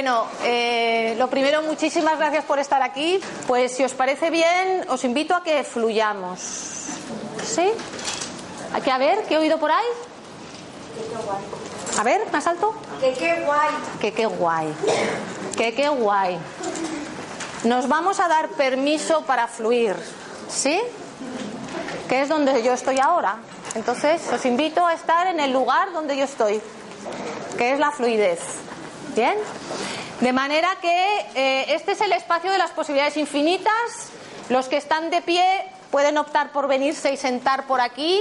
[0.00, 3.20] Bueno, eh, lo primero, muchísimas gracias por estar aquí.
[3.46, 6.40] Pues si os parece bien, os invito a que fluyamos.
[7.44, 7.70] ¿Sí?
[8.72, 9.84] A ver, ¿qué he oído por ahí?
[11.98, 12.74] A ver, más alto.
[12.98, 13.70] Que qué guay.
[14.00, 14.74] Que qué guay.
[15.54, 16.38] Que qué guay.
[17.64, 19.96] Nos vamos a dar permiso para fluir.
[20.48, 20.80] ¿Sí?
[22.08, 23.36] Que es donde yo estoy ahora.
[23.74, 26.58] Entonces, os invito a estar en el lugar donde yo estoy,
[27.58, 28.69] que es la fluidez.
[29.20, 29.36] ¿Bien?
[30.20, 34.08] De manera que eh, este es el espacio de las posibilidades infinitas.
[34.48, 35.44] Los que están de pie
[35.90, 38.18] pueden optar por venirse y sentar por aquí,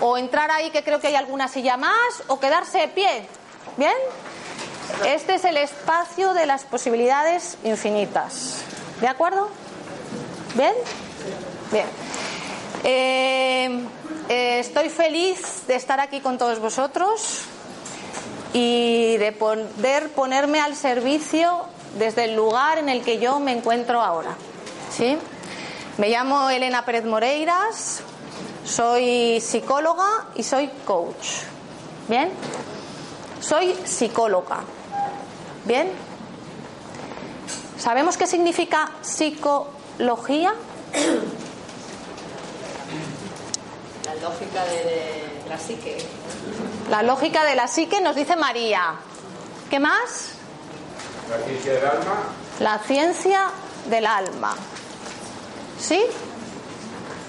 [0.00, 3.28] o entrar ahí, que creo que hay alguna silla más, o quedarse de pie.
[3.76, 3.94] ¿Bien?
[5.06, 8.64] Este es el espacio de las posibilidades infinitas.
[9.00, 9.48] ¿De acuerdo?
[10.56, 10.74] ¿Bien?
[11.70, 11.86] Bien.
[12.82, 13.86] Eh,
[14.28, 17.46] eh, estoy feliz de estar aquí con todos vosotros
[18.52, 21.64] y de poder ponerme al servicio
[21.98, 24.36] desde el lugar en el que yo me encuentro ahora.
[24.90, 25.16] ¿Sí?
[25.98, 28.02] Me llamo Elena Pérez Moreiras,
[28.64, 31.44] soy psicóloga y soy coach.
[32.08, 32.30] ¿Bien?
[33.40, 34.60] Soy psicóloga.
[35.64, 35.90] ¿Bien?
[37.78, 40.54] ¿Sabemos qué significa psicología?
[44.12, 45.98] La lógica de la psique.
[46.90, 48.94] La lógica de la psique nos dice María.
[49.70, 50.32] ¿Qué más?
[51.30, 52.14] La ciencia del alma.
[52.60, 53.50] La ciencia
[53.86, 54.54] del alma.
[55.80, 56.02] ¿Sí?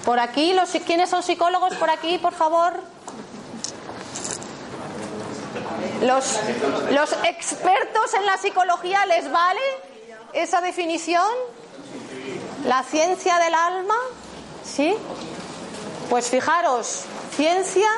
[0.04, 2.74] Por aquí, los, ¿quiénes son psicólogos por aquí, por favor?
[6.02, 6.38] Los,
[6.92, 9.62] los expertos en la psicología, ¿les vale
[10.34, 11.28] esa definición?
[12.66, 13.96] La ciencia del alma,
[14.66, 14.94] ¿sí?
[16.14, 17.90] Pues fijaros, ciencia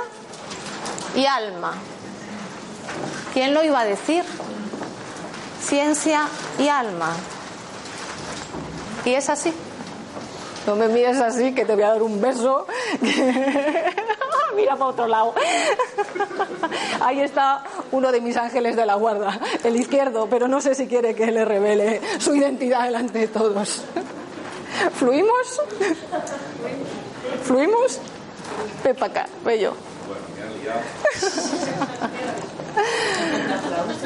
[1.17, 1.73] y alma.
[3.33, 4.23] ¿Quién lo iba a decir?
[5.61, 7.11] Ciencia y alma.
[9.03, 9.53] Y es así.
[10.65, 12.65] No me mires así, que te voy a dar un beso.
[14.55, 15.35] Mira para otro lado.
[17.01, 20.87] Ahí está uno de mis ángeles de la guarda, el izquierdo, pero no sé si
[20.87, 23.83] quiere que le revele su identidad delante de todos.
[24.95, 25.61] ¿Fluimos?
[27.43, 27.99] ¿Fluimos?
[28.83, 29.73] Ven para acá, ve yo.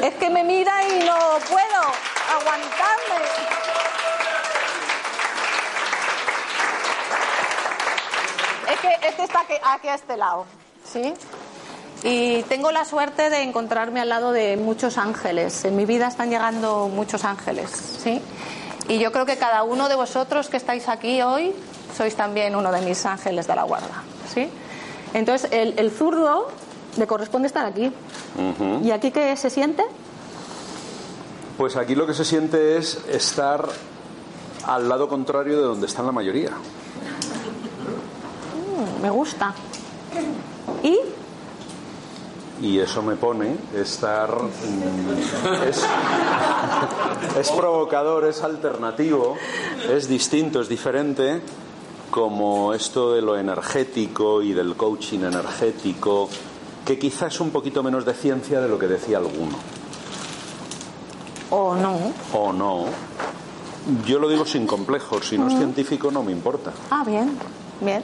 [0.02, 1.82] Es que me mira y no puedo
[2.38, 3.26] aguantarme.
[8.72, 10.46] Es que este está aquí, aquí a este lado,
[10.84, 11.12] ¿sí?
[12.02, 15.64] Y tengo la suerte de encontrarme al lado de muchos ángeles.
[15.64, 18.22] En mi vida están llegando muchos ángeles, ¿sí?
[18.88, 21.54] Y yo creo que cada uno de vosotros que estáis aquí hoy
[22.00, 24.02] sois también uno de mis ángeles de la guarda,
[24.32, 24.48] ¿sí?
[25.12, 26.48] Entonces, el, el zurdo
[26.96, 27.92] le corresponde estar aquí.
[28.82, 29.84] ¿Y aquí qué se siente?
[31.58, 33.68] Pues aquí lo que se siente es estar
[34.64, 36.52] al lado contrario de donde están la mayoría.
[38.56, 39.52] Mm, me gusta.
[40.82, 40.98] ¿Y?
[42.62, 44.30] Y eso me pone estar.
[44.40, 45.84] mm, Es,
[47.38, 49.36] es provocador, es alternativo,
[49.90, 51.42] es distinto, es diferente,
[52.10, 56.28] como esto de lo energético y del coaching energético,
[56.84, 59.56] que quizás es un poquito menos de ciencia de lo que decía alguno.
[61.50, 62.12] ¿O no?
[62.32, 62.84] O no.
[64.06, 66.72] Yo lo digo sin complejos, si no es científico no me importa.
[66.90, 67.36] Ah, bien,
[67.80, 68.02] bien,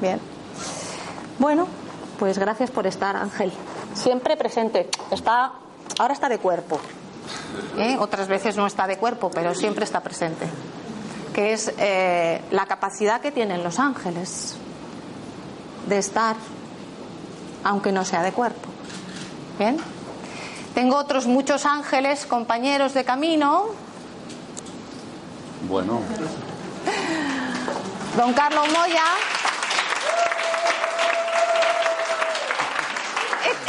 [0.00, 0.20] bien.
[1.38, 1.66] Bueno,
[2.18, 3.52] pues gracias por estar, Ángel.
[3.94, 4.88] Siempre presente.
[5.10, 5.52] Está,
[5.98, 6.80] ahora está de cuerpo.
[7.78, 7.96] ¿eh?
[7.98, 10.46] Otras veces no está de cuerpo, pero siempre está presente.
[11.36, 14.56] Que es eh, la capacidad que tienen los ángeles
[15.86, 16.34] de estar,
[17.62, 18.68] aunque no sea de cuerpo.
[19.58, 19.76] Bien.
[20.74, 23.66] Tengo otros muchos ángeles, compañeros de camino.
[25.68, 26.00] Bueno,
[28.16, 29.04] Don Carlos Moya.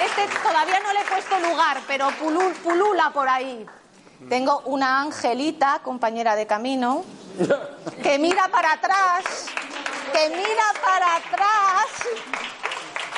[0.05, 3.65] Este todavía no le he puesto lugar, pero pulu- pulula por ahí.
[4.29, 7.03] Tengo una angelita, compañera de camino,
[8.03, 9.23] que mira para atrás,
[10.11, 11.85] que mira para atrás,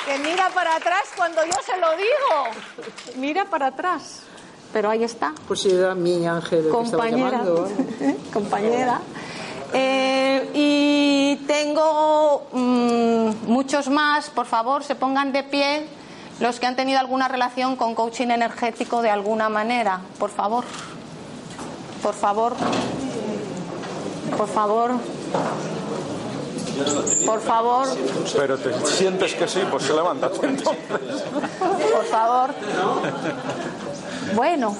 [0.04, 3.16] que mira para atrás cuando yo se lo digo.
[3.16, 4.22] Mira para atrás.
[4.72, 7.68] Pero ahí está Pues si era mi ángel el que compañera, llamando.
[8.32, 9.00] compañera.
[9.72, 11.00] Eh, y
[11.30, 15.86] Y tengo mm, muchos más, por favor, se pongan de pie
[16.40, 20.64] los que han tenido alguna relación con coaching energético de alguna manera, por favor.
[22.02, 22.54] Por favor.
[24.36, 24.92] Por favor.
[27.26, 27.88] Por favor.
[28.34, 30.30] Pero te sientes que sí, pues se levanta.
[30.30, 32.54] Por favor.
[34.34, 34.74] Bueno,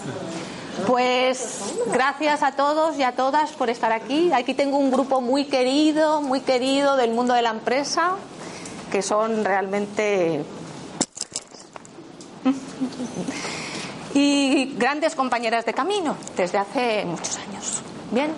[0.87, 1.61] pues
[1.93, 4.33] gracias a todos y a todas por estar aquí.
[4.33, 8.13] Aquí tengo un grupo muy querido, muy querido del mundo de la empresa,
[8.91, 10.43] que son realmente
[14.15, 17.83] y grandes compañeras de camino desde hace muchos años.
[18.11, 18.35] Bien,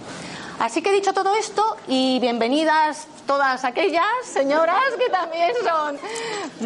[0.58, 5.98] así que he dicho todo esto y bienvenidas todas aquellas señoras que también son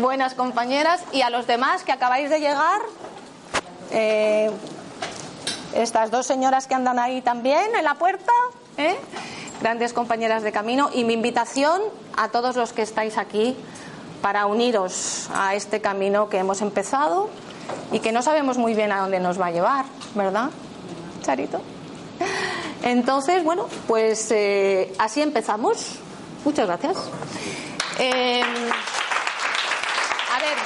[0.00, 2.80] buenas compañeras y a los demás que acabáis de llegar.
[3.90, 4.50] Eh,
[5.74, 8.32] estas dos señoras que andan ahí también en la puerta,
[8.78, 8.96] ¿eh?
[9.60, 11.82] grandes compañeras de camino, y mi invitación
[12.16, 13.56] a todos los que estáis aquí
[14.26, 17.30] para uniros a este camino que hemos empezado
[17.92, 19.84] y que no sabemos muy bien a dónde nos va a llevar,
[20.16, 20.50] ¿verdad,
[21.22, 21.60] Charito?
[22.82, 26.00] Entonces, bueno, pues eh, así empezamos.
[26.44, 26.96] Muchas gracias.
[28.00, 28.42] Eh,
[30.34, 30.56] a ver.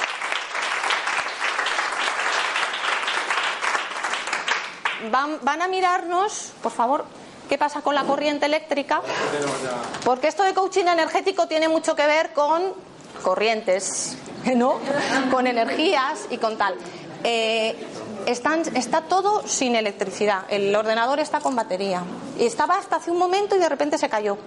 [5.11, 7.05] Van, van a mirarnos, por favor,
[7.47, 9.03] qué pasa con la corriente eléctrica,
[10.03, 12.89] porque esto de coaching energético tiene mucho que ver con
[13.21, 14.17] corrientes,
[14.55, 14.79] ¿no?
[15.31, 16.75] Con energías y con tal.
[17.23, 17.75] Eh,
[18.25, 20.43] está todo sin electricidad.
[20.49, 22.03] El ordenador está con batería.
[22.39, 24.37] Estaba hasta hace un momento y de repente se cayó.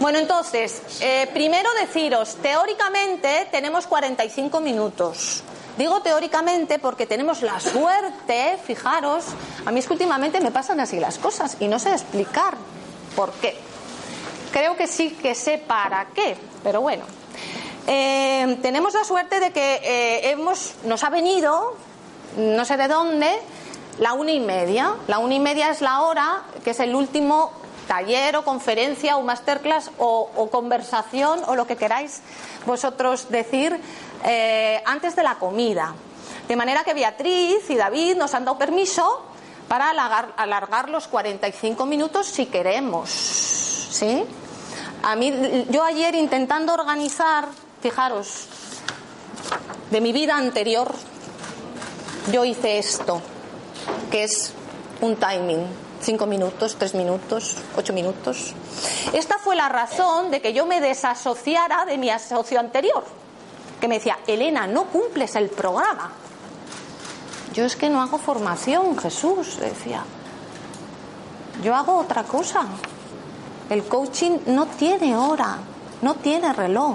[0.00, 5.42] Bueno, entonces, eh, primero deciros, teóricamente tenemos 45 minutos.
[5.78, 9.24] Digo teóricamente porque tenemos la suerte, fijaros,
[9.64, 12.56] a mí es que últimamente me pasan así las cosas y no sé explicar
[13.16, 13.56] por qué.
[14.52, 17.04] Creo que sí que sé para qué, pero bueno.
[17.86, 21.76] Eh, tenemos la suerte de que eh, hemos, nos ha venido,
[22.36, 23.30] no sé de dónde,
[23.98, 24.94] la una y media.
[25.08, 27.52] La una y media es la hora, que es el último
[27.88, 32.22] taller o conferencia o masterclass o, conversación o lo que queráis
[32.64, 33.78] vosotros decir
[34.24, 35.94] eh, antes de la comida.
[36.48, 39.24] De manera que Beatriz y David nos han dado permiso
[39.68, 43.10] para alargar, alargar los 45 minutos si queremos.
[43.10, 44.24] ¿Sí?
[45.02, 47.48] A mí, yo ayer intentando organizar
[47.82, 48.46] Fijaros,
[49.90, 50.94] de mi vida anterior,
[52.30, 53.20] yo hice esto,
[54.08, 54.52] que es
[55.00, 55.66] un timing,
[56.00, 58.54] cinco minutos, tres minutos, ocho minutos.
[59.12, 63.04] Esta fue la razón de que yo me desasociara de mi asocio anterior,
[63.80, 66.12] que me decía, Elena, no cumples el programa.
[67.52, 70.04] Yo es que no hago formación, Jesús, decía.
[71.64, 72.64] Yo hago otra cosa.
[73.68, 75.58] El coaching no tiene hora,
[76.00, 76.94] no tiene reloj.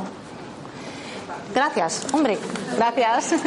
[1.53, 2.37] Gracias, hombre,
[2.75, 3.33] gracias.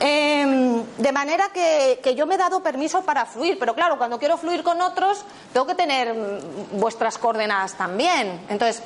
[0.00, 4.36] Em, de manera que, yo me he dado permiso para fluir, pero claro, cuando quiero
[4.36, 8.46] fluir con otros, tengo que tener mm, vuestras coordenadas también.
[8.48, 8.80] Entonces,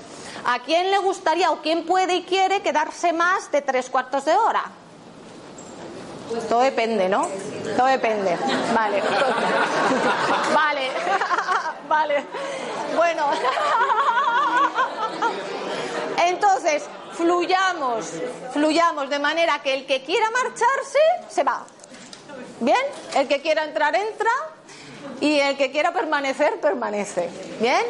[0.47, 4.35] ¿a quién le gustaría o quién puede y quiere quedarse más de tres cuartos de
[4.35, 4.65] hora?
[6.49, 7.29] Todo depende, ¿no?
[7.77, 8.39] Todo depende.
[8.75, 9.03] Vale.
[10.55, 10.91] Vale.
[11.89, 12.25] Vale.
[12.97, 13.27] Bueno.
[16.25, 16.85] Entonces,
[17.23, 18.07] fluyamos,
[18.53, 20.99] fluyamos de manera que el que quiera marcharse,
[21.29, 21.65] se va.
[22.61, 22.77] ¿Bien?
[23.15, 24.31] El que quiera entrar, entra.
[25.21, 27.29] Y el que quiera permanecer, permanece.
[27.61, 27.85] ¿Bien?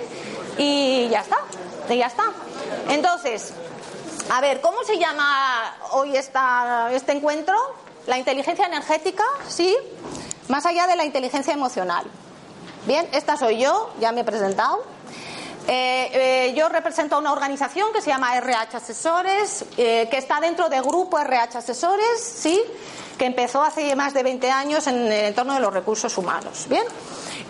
[0.59, 1.39] Y ya está.
[1.89, 2.25] Y ya está.
[2.89, 3.53] Entonces,
[4.31, 7.57] a ver, ¿cómo se llama hoy esta, este encuentro?
[8.07, 9.77] La inteligencia energética, ¿sí?
[10.49, 12.05] Más allá de la inteligencia emocional.
[12.87, 14.83] Bien, esta soy yo, ya me he presentado.
[15.69, 20.41] Eh, eh, yo represento a una organización que se llama RH Asesores, eh, que está
[20.41, 22.61] dentro del grupo RH Asesores, ¿sí?
[23.17, 26.67] que empezó hace más de 20 años en el entorno de los recursos humanos.
[26.69, 26.83] ¿bien?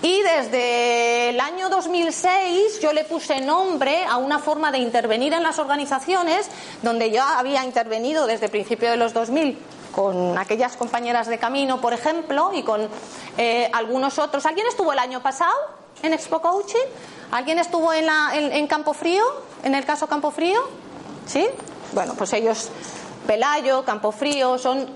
[0.02, 5.42] Y desde el año 2006 yo le puse nombre a una forma de intervenir en
[5.42, 6.48] las organizaciones
[6.82, 9.58] donde yo había intervenido desde el principio de los 2000
[9.92, 12.88] con aquellas compañeras de camino, por ejemplo, y con
[13.74, 14.46] algunos otros.
[14.46, 16.86] ¿Alguien estuvo el año pasado en Expo Coaching?
[17.30, 19.22] ¿Alguien estuvo en, la, en, Campo Frío?
[19.62, 20.60] ¿En el caso Campo Frío?
[21.26, 21.46] ¿Sí?
[21.92, 22.68] Bueno, pues ellos,
[23.26, 24.86] Pelayo, Campo Frío, son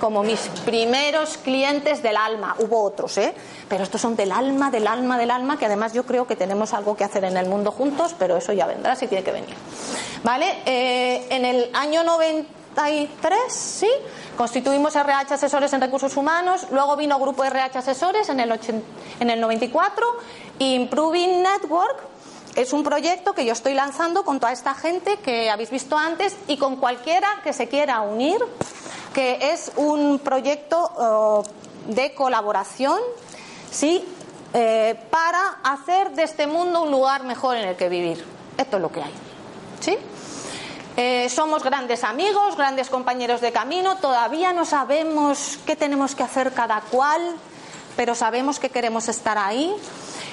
[0.00, 2.56] como mis primeros clientes del alma.
[2.58, 3.32] Hubo otros, ¿eh?
[3.68, 6.74] Pero estos son del alma, del alma, del alma, que además yo creo que tenemos
[6.74, 9.54] algo que hacer en el mundo juntos, pero eso ya vendrá si tiene que venir.
[10.24, 10.62] ¿Vale?
[10.66, 12.02] Eh, en el año
[12.74, 13.88] 93, ¿sí?
[14.36, 18.58] Constituimos RH Asesores en Recursos Humanos, luego vino Grupo RH Asesores en el,
[19.20, 20.06] en el 94,
[20.58, 22.12] Improving Network
[22.56, 26.36] es un proyecto que yo estoy lanzando con toda esta gente que habéis visto antes
[26.48, 28.38] y con cualquiera que se quiera unir,
[29.14, 32.98] que es un proyecto eh, de colaboración,
[33.70, 34.04] ¿sí?
[34.54, 38.22] Eh, para hacer de este mundo un lugar mejor en el que vivir.
[38.58, 39.12] Esto es lo que hay.
[39.80, 39.96] ¿Sí?
[40.96, 46.52] Eh, somos grandes amigos, grandes compañeros de camino, todavía no sabemos qué tenemos que hacer
[46.52, 47.34] cada cual,
[47.96, 49.74] pero sabemos que queremos estar ahí.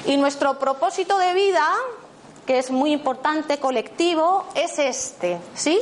[0.05, 1.65] Y nuestro propósito de vida,
[2.45, 5.79] que es muy importante, colectivo, es este, ¿sí?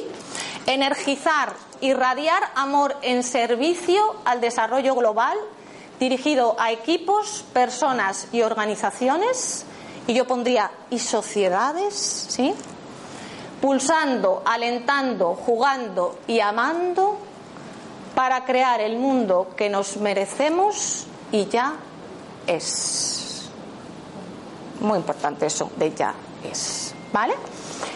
[0.67, 5.37] Energizar, irradiar amor en servicio al desarrollo global,
[5.99, 9.65] dirigido a equipos, personas y organizaciones,
[10.05, 11.95] y yo pondría y sociedades,
[12.29, 12.53] ¿sí?
[13.61, 17.17] Pulsando, alentando, jugando y amando
[18.15, 21.75] para crear el mundo que nos merecemos y ya
[22.45, 23.49] es.
[24.79, 26.93] Muy importante eso de ya es.
[27.13, 27.35] ¿Vale?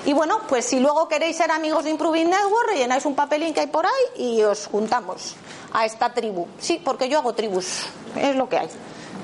[0.06, 3.62] Y bueno, pues si luego queréis ser amigos de Improving Network, rellenáis un papelín que
[3.62, 5.36] hay por ahí y os juntamos
[5.74, 6.48] a esta tribu.
[6.60, 8.70] Sí, porque yo hago tribus, es lo que hay.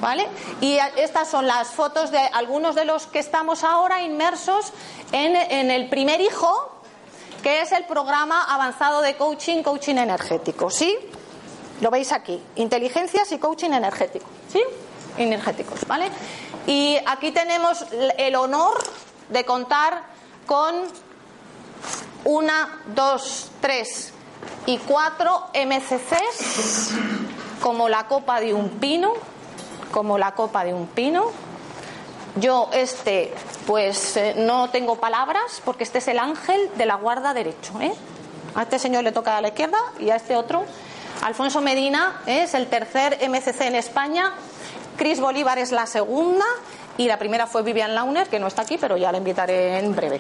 [0.01, 0.27] ¿Vale?
[0.62, 4.72] Y estas son las fotos de algunos de los que estamos ahora inmersos
[5.12, 6.72] en, el primer hijo,
[7.42, 10.70] que es el programa avanzado de coaching, coaching energético.
[10.70, 10.96] ¿Sí?
[11.82, 12.42] Lo veis aquí.
[12.56, 14.25] Inteligencias y coaching energético.
[14.51, 14.62] ¿Sí?
[15.18, 16.10] Energéticos, ¿vale?
[16.68, 17.86] Y aquí tenemos
[18.18, 18.77] el honor
[19.30, 20.04] de contar
[20.46, 20.75] con
[22.25, 24.13] una, dos, tres
[24.66, 26.92] y cuatro MCCs
[27.62, 29.13] como la copa de un pino
[29.91, 31.32] como la copa de un pino.
[32.39, 33.34] Yo este,
[33.65, 37.79] pues eh, no tengo palabras porque este es el ángel de la guarda derecho.
[37.82, 37.94] ¿eh?
[38.56, 40.63] A este señor le toca a la izquierda y a este otro.
[41.24, 42.44] Alfonso Medina ¿eh?
[42.44, 44.34] es el tercer MCC en España.
[44.98, 46.46] Cris Bolívar es la segunda
[46.98, 49.96] y la primera fue Vivian Launer, que no está aquí, pero ya la invitaré en
[49.96, 50.20] breve.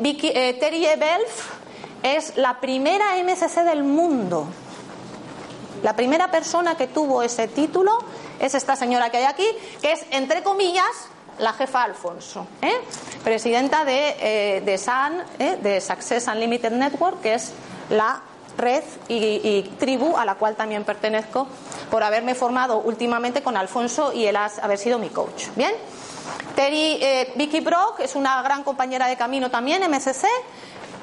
[0.00, 1.58] Vicky, Terry Belf
[2.02, 4.46] es la primera MCC del mundo.
[5.82, 7.98] La primera persona que tuvo ese título
[8.40, 9.46] es esta señora que hay aquí,
[9.80, 11.08] que es, entre comillas,
[11.38, 12.80] la jefa Alfonso, ¿eh?
[13.22, 15.58] presidenta de, eh, de SAN, ¿eh?
[15.62, 17.52] de Success Unlimited Network, que es
[17.90, 18.20] la
[18.56, 21.46] red y, tribu a la cual también pertenezco
[21.92, 25.46] por haberme formado últimamente con Alfonso y él haber sido mi coach.
[25.54, 25.72] Bien.
[26.56, 26.98] Terry,
[27.36, 30.26] Vicky Brock es una gran compañera de camino también, MSC,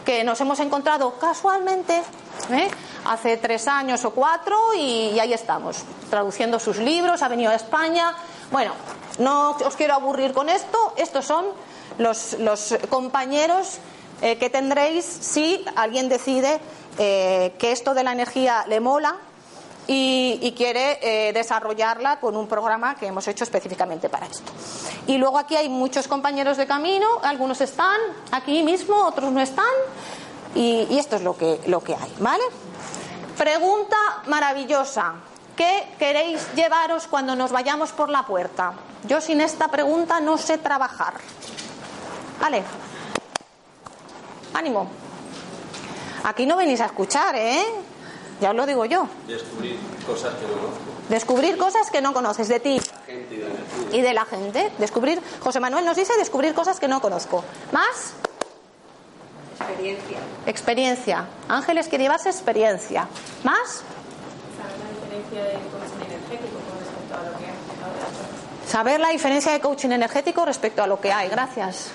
[0.06, 2.02] que nos hemos encontrado casualmente
[2.52, 2.70] ¿eh?
[3.06, 8.16] hace tres años o cuatro y, ahí estamos, traduciendo sus libros, ha venido a España.
[8.52, 8.72] Bueno,
[9.20, 11.46] no os quiero aburrir con esto, estos son
[11.98, 12.38] los,
[12.90, 13.80] compañeros
[14.22, 16.60] eh, que tendréis si alguien decide
[16.98, 19.18] eh, que esto de la energía le mola
[19.88, 24.51] y, quiere eh, desarrollarla con un programa que hemos hecho específicamente para esto.
[25.08, 28.00] Y luego aquí hay muchos compañeros de camino, algunos están
[28.32, 29.65] aquí mismo, otros no están,
[30.56, 32.44] y, esto es lo que, lo que hay, ¿vale?
[33.38, 35.15] Pregunta maravillosa.
[35.56, 38.74] ¿Qué queréis llevaros cuando nos vayamos por la puerta?
[39.08, 41.13] Yo sin esta pregunta no sé trabajar.
[42.42, 42.63] Vale.
[44.54, 44.88] Ánimo.
[46.24, 47.63] Aquí no venís a escuchar, ¿eh?
[48.42, 49.08] Ya os lo digo yo.
[49.27, 50.80] Descubrir cosas que no conozco.
[51.10, 52.82] Descubrir cosas que no conoces de ti.
[53.92, 54.72] y, de la gente.
[54.77, 57.44] Descubrir, José Manuel nos dice descubrir cosas que no conozco.
[57.72, 58.13] ¿Más?
[59.58, 60.18] Experiencia.
[60.46, 61.25] Experiencia.
[61.48, 63.08] Ángeles quiere llevarse experiencia.
[63.44, 63.84] ¿Más?
[68.68, 71.30] Saber la diferencia de coaching energético respecto a lo que hay.
[71.30, 71.92] Gracias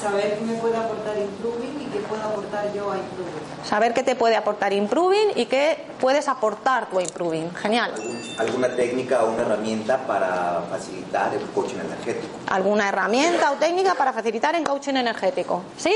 [0.00, 3.64] saber qué me puede aportar Improving y qué puedo aportar yo a Improving.
[3.64, 7.54] Saber qué te puede aportar Improving y qué puedes aportar tú a Improving.
[7.54, 7.92] Genial.
[8.38, 12.34] ¿Alguna técnica o una herramienta para facilitar el coaching energético?
[12.48, 15.62] ¿Alguna herramienta o técnica para facilitar el coaching energético?
[15.76, 15.94] ¿Sí?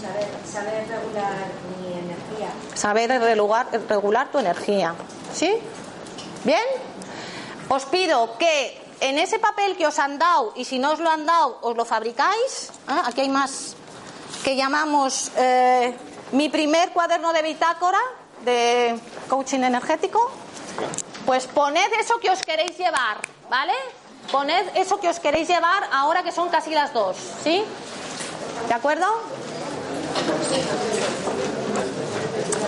[0.00, 1.32] Saber, saber regular
[1.80, 2.48] mi energía.
[2.74, 4.94] Saber regular, regular tu energía.
[5.32, 5.52] ¿Sí?
[6.44, 6.62] ¿Bien?
[7.68, 11.10] Os pido que en ese papel que os han dado, y si no os lo
[11.10, 12.70] han dado, os lo fabricáis.
[12.88, 13.00] ¿eh?
[13.04, 13.74] Aquí hay más
[14.44, 15.94] que llamamos eh,
[16.32, 17.98] mi primer cuaderno de bitácora
[18.44, 18.98] de
[19.28, 20.30] coaching energético.
[21.24, 23.18] Pues poned eso que os queréis llevar,
[23.50, 23.72] ¿vale?
[24.30, 27.64] Poned eso que os queréis llevar ahora que son casi las dos, ¿sí?
[28.68, 29.06] ¿De acuerdo?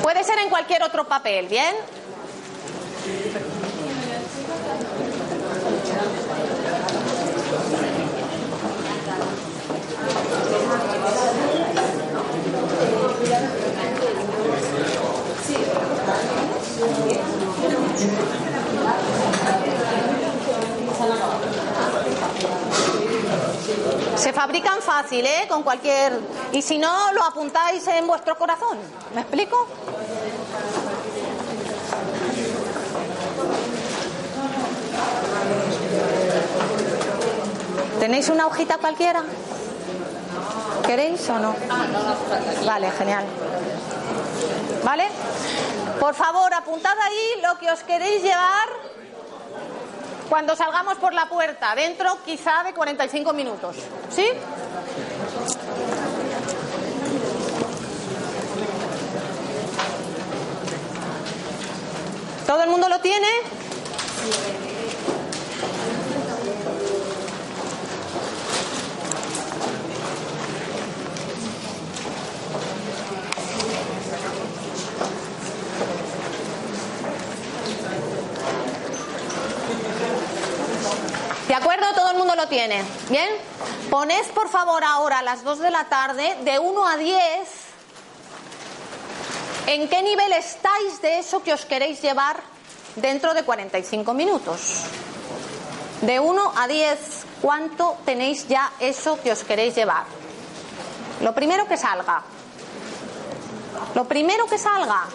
[0.03, 1.75] Puede ser en cualquier otro papel, ¿bien?
[15.47, 15.57] Sí.
[24.89, 25.47] fácil, ¿eh?
[25.49, 26.19] Con cualquier...
[26.53, 28.79] Y si no, lo apuntáis en vuestro corazón.
[29.15, 29.67] ¿Me explico?
[38.01, 39.23] ¿Tenéis una hojita cualquiera?
[40.89, 41.55] ¿Queréis o no?
[42.65, 43.23] Vale, genial.
[44.83, 45.07] ¿Vale?
[46.01, 48.69] Por favor, apuntad ahí lo que os queréis llevar
[50.31, 53.77] cuando salgamos por la puerta, dentro quizá de 45 minutos.
[54.09, 54.31] ¿Sí?
[62.47, 63.29] ¿Todo el mundo lo tiene?
[81.49, 81.87] ¿De acuerdo?
[81.95, 82.85] Todo el mundo lo tiene.
[83.11, 83.29] ¿Bien?
[83.91, 87.19] Poned por favor ahora a las 2 de la tarde, de 1 a 10,
[89.67, 92.41] en qué nivel estáis de eso que os queréis llevar
[92.95, 94.85] dentro de 45 minutos.
[96.03, 96.99] De 1 a 10,
[97.43, 100.05] ¿cuánto tenéis ya eso que os queréis llevar?
[101.21, 102.23] Lo primero que salga.
[103.97, 105.07] Lo primero que salga.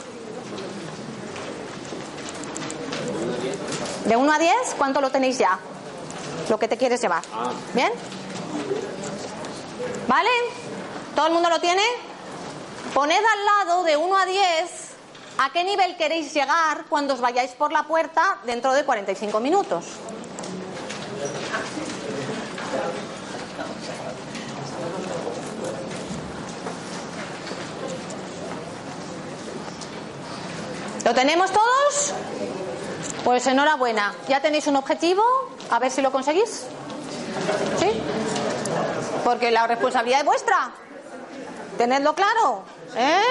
[4.03, 5.58] De 1 a 10, ¿cuánto lo tenéis ya?
[6.50, 7.24] Lo que te quieres llevar.
[7.74, 7.92] ¿Bien?
[10.08, 10.30] ¿Vale?
[11.16, 11.82] ¿Todo el mundo lo tiene?
[12.94, 14.94] Poned al lado de 1 a 10
[15.38, 19.86] a qué nivel queréis llegar cuando os vayáis por la puerta dentro de 45 minutos.
[31.04, 32.14] ¿Lo tenemos todos?
[33.24, 34.14] Pues enhorabuena.
[34.30, 35.24] ¿Ya tenéis un objetivo?
[35.74, 36.68] A ver si lo conseguís.
[37.80, 38.01] ¿Sí?
[39.24, 40.70] Porque la responsabilidad es vuestra.
[41.80, 42.62] Tenedlo claro.
[42.96, 43.24] ¿eh?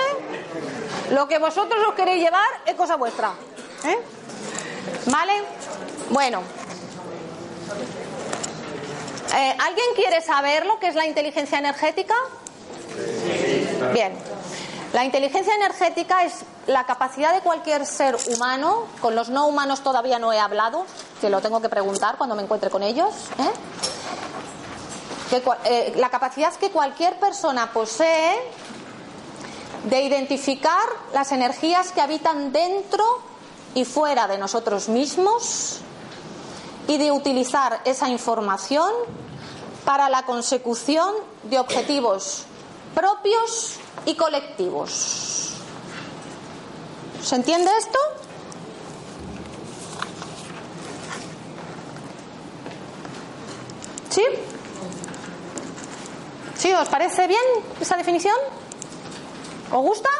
[1.12, 3.35] Lo que vosotros os queréis llevar es cosa vuestra.
[3.85, 3.96] ¿eh?
[5.07, 5.33] ¿Vale?
[6.11, 6.42] Bueno.
[9.37, 12.16] Eh, ¿Alguien quiere saber lo que es la inteligencia energética?
[13.92, 14.18] Bien.
[14.92, 20.18] La inteligencia energética es la capacidad de cualquier ser humano, con los no humanos todavía
[20.18, 20.87] no he hablado,
[21.22, 23.52] que lo tengo que preguntar cuando me encuentre con ellos, ¿eh?
[25.64, 28.35] eh, la capacidad que cualquier persona posee
[29.85, 30.82] de identificar
[31.14, 33.04] las energías que habitan dentro
[33.72, 35.78] y fuera de nosotros mismos
[36.88, 38.90] y de utilizar esa información
[39.85, 42.46] para la consecución de objetivos
[42.96, 45.52] propios y colectivos.
[47.22, 47.98] ¿Se entiende esto?
[54.12, 54.22] ¿Sí?
[56.55, 56.72] ¿Sí?
[56.72, 57.40] ¿Os parece bien
[57.81, 58.37] esa definición?
[59.70, 60.11] ¿Os gusta?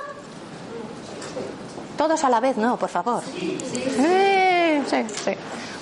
[1.99, 3.23] Todos a la vez, no, por favor.
[3.23, 3.59] Sí,
[4.89, 5.33] sí, sí.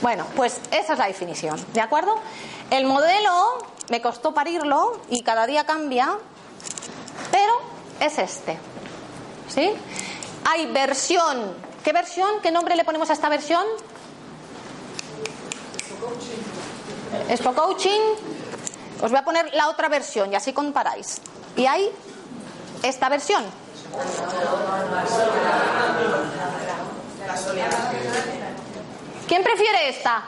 [0.02, 2.16] Bueno, pues esa es la definición, ¿de acuerdo?
[2.70, 3.58] El modelo
[3.90, 6.16] me costó parirlo y cada día cambia,
[7.30, 7.52] pero
[8.00, 8.58] es este.
[9.48, 9.70] ¿Sí?
[10.48, 11.54] Hay versión.
[11.84, 12.40] ¿Qué versión?
[12.42, 13.64] ¿Qué nombre le ponemos a esta versión?
[17.30, 18.00] Expo Coaching.
[19.00, 21.20] Os voy a poner la otra versión y así comparáis.
[21.56, 21.88] Y hay
[22.82, 23.44] esta versión.
[29.28, 30.24] ¿Quién prefiere esta?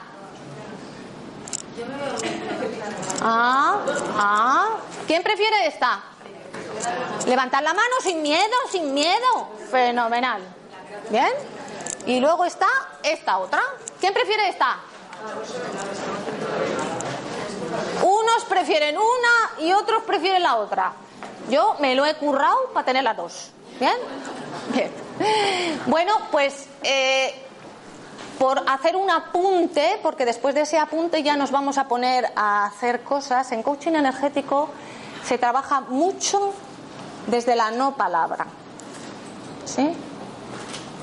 [3.21, 3.79] Ah,
[4.17, 4.69] ah.
[5.05, 6.01] ¿Quién prefiere esta?
[7.27, 9.49] Levantar la mano sin miedo, sin miedo.
[9.69, 10.41] Fenomenal.
[11.09, 11.33] ¿Bien?
[12.05, 12.69] Y luego está
[13.03, 13.61] esta otra.
[13.99, 14.77] ¿Quién prefiere esta?
[18.03, 20.93] Unos prefieren una y otros prefieren la otra.
[21.49, 23.51] Yo me lo he currado para tener las dos.
[23.79, 23.95] ¿Bien?
[24.73, 24.91] Bien.
[25.87, 27.33] Bueno, pues eh,
[28.39, 32.65] por hacer un apunte, porque después de ese apunte ya nos vamos a poner a
[32.65, 34.69] hacer cosas, en coaching energético
[35.23, 36.53] se trabaja mucho
[37.27, 38.47] desde la no palabra.
[39.65, 39.93] ¿Sí?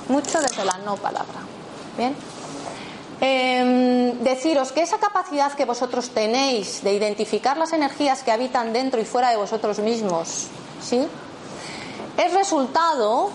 [0.09, 1.41] Mucho desde la no palabra.
[1.97, 2.15] ¿Bien?
[3.23, 9.01] Eh, deciros que esa capacidad que vosotros tenéis de identificar las energías que habitan dentro
[9.01, 10.47] y fuera de vosotros mismos,
[10.83, 11.07] ¿sí?
[12.17, 13.31] Es resultado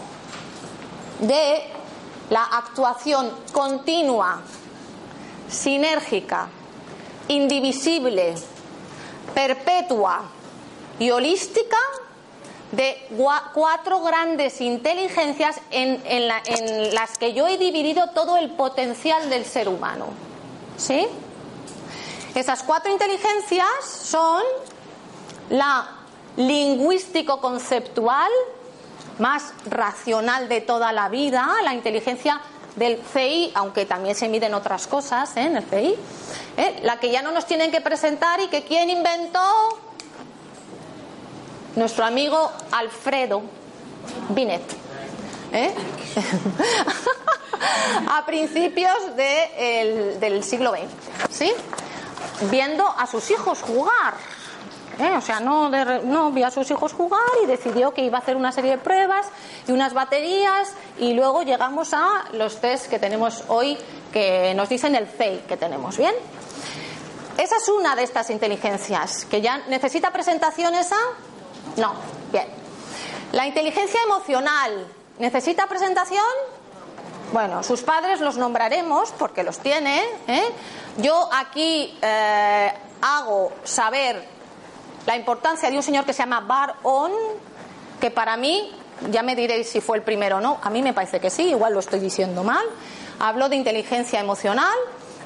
[1.20, 1.64] de
[2.32, 4.42] la actuación continua,
[5.48, 6.48] sinérgica,
[7.28, 8.36] indivisible,
[9.36, 10.24] perpetua
[10.98, 11.78] y holística
[12.76, 13.08] de
[13.54, 19.46] cuatro grandes inteligencias en, la, en, las que yo he dividido todo el potencial del
[19.46, 20.08] ser humano.
[20.78, 21.08] ¿Sí?
[22.34, 24.44] Esas cuatro inteligencias son
[25.50, 25.90] la
[26.36, 28.30] lingüístico-conceptual,
[29.20, 32.42] más racional de toda la vida, la inteligencia
[32.76, 35.44] del CI, aunque también se miden otras cosas ¿eh?
[35.44, 35.96] en el CI,
[36.58, 36.80] ¿eh?
[36.84, 39.40] la que ya no nos tienen que presentar y que quién inventó
[41.76, 43.42] nuestro amigo Alfredo
[44.30, 44.62] Binet.
[45.52, 45.74] ¿eh?
[48.10, 51.52] a principios de el- del siglo XX, ¿sí?
[52.52, 54.14] Viendo a sus hijos jugar.
[55.00, 55.16] ¿eh?
[55.18, 58.22] O sea, no, de no vio a sus hijos jugar y decidió que iba a
[58.22, 59.28] hacer una serie de pruebas
[59.68, 63.78] y unas baterías y luego llegamos a los test que tenemos hoy
[64.12, 66.14] que nos dicen el FEI que tenemos, ¿bien?
[67.38, 70.96] Esa es una de estas inteligencias que ya necesita presentación esa.
[71.78, 71.94] No,
[72.32, 72.48] bien.
[73.32, 74.88] La inteligencia emocional
[75.20, 76.24] necesita presentación.
[77.34, 80.04] Bueno, sus padres los nombraremos porque los tiene.
[80.28, 80.44] ¿eh?
[80.98, 84.24] Yo aquí eh, hago saber
[85.06, 87.12] la importancia de un señor que se llama Bar On,
[88.00, 88.72] que para mí,
[89.12, 91.50] ya me diréis si fue el primero o no, a mí me parece que sí,
[91.50, 92.66] igual lo estoy diciendo mal.
[93.20, 94.76] Habló de inteligencia emocional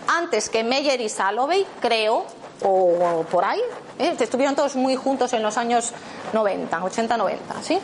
[0.07, 2.25] antes que Meyer y Salovey, creo,
[2.63, 3.61] o, o por ahí.
[3.99, 4.15] ¿eh?
[4.19, 5.91] Estuvieron todos muy juntos en los años
[6.33, 7.79] 90, 80-90, ¿sí?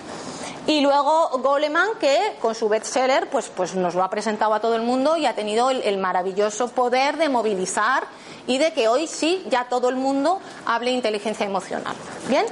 [0.67, 4.75] Y luego Goleman, que con su bestseller pues, pues nos lo ha presentado a todo
[4.75, 8.05] el mundo y ha tenido el, maravilloso poder de movilizar
[8.47, 11.95] y de que hoy sí ya todo el mundo hable inteligencia emocional.
[12.29, 12.45] ¿Bien?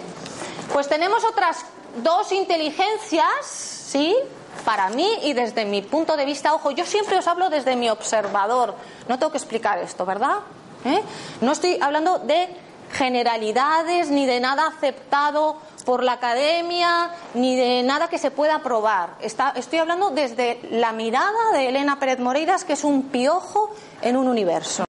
[0.71, 1.65] Pues tenemos otras
[2.03, 4.15] dos inteligencias, ¿sí?
[4.63, 7.89] Para mí y desde mi punto de vista, ojo, yo siempre os hablo desde mi
[7.89, 8.75] observador,
[9.07, 10.37] no tengo que explicar esto, ¿verdad?
[10.85, 11.01] ¿Eh?
[11.41, 12.47] No estoy hablando de
[12.91, 19.17] generalidades ni de nada aceptado por la academia ni de nada que se pueda probar.
[19.21, 24.27] Estoy hablando desde la mirada de Elena Pérez Moreiras, que es un piojo en un
[24.27, 24.85] universo.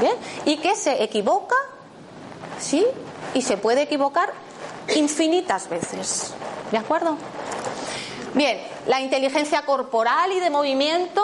[0.00, 0.14] ¿Bien?
[0.46, 1.56] Y que se equivoca,
[2.58, 2.86] ¿sí?
[3.34, 4.32] Y se puede equivocar
[4.96, 6.32] infinitas veces.
[6.72, 7.16] ¿De acuerdo?
[8.34, 11.22] Bien, la inteligencia corporal y de movimiento,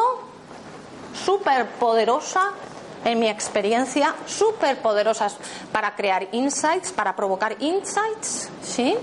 [1.24, 2.50] súper poderosa,
[3.06, 5.36] en mi experiencia, súper poderosas
[5.70, 8.96] para crear insights, para provocar insights, ¿sí?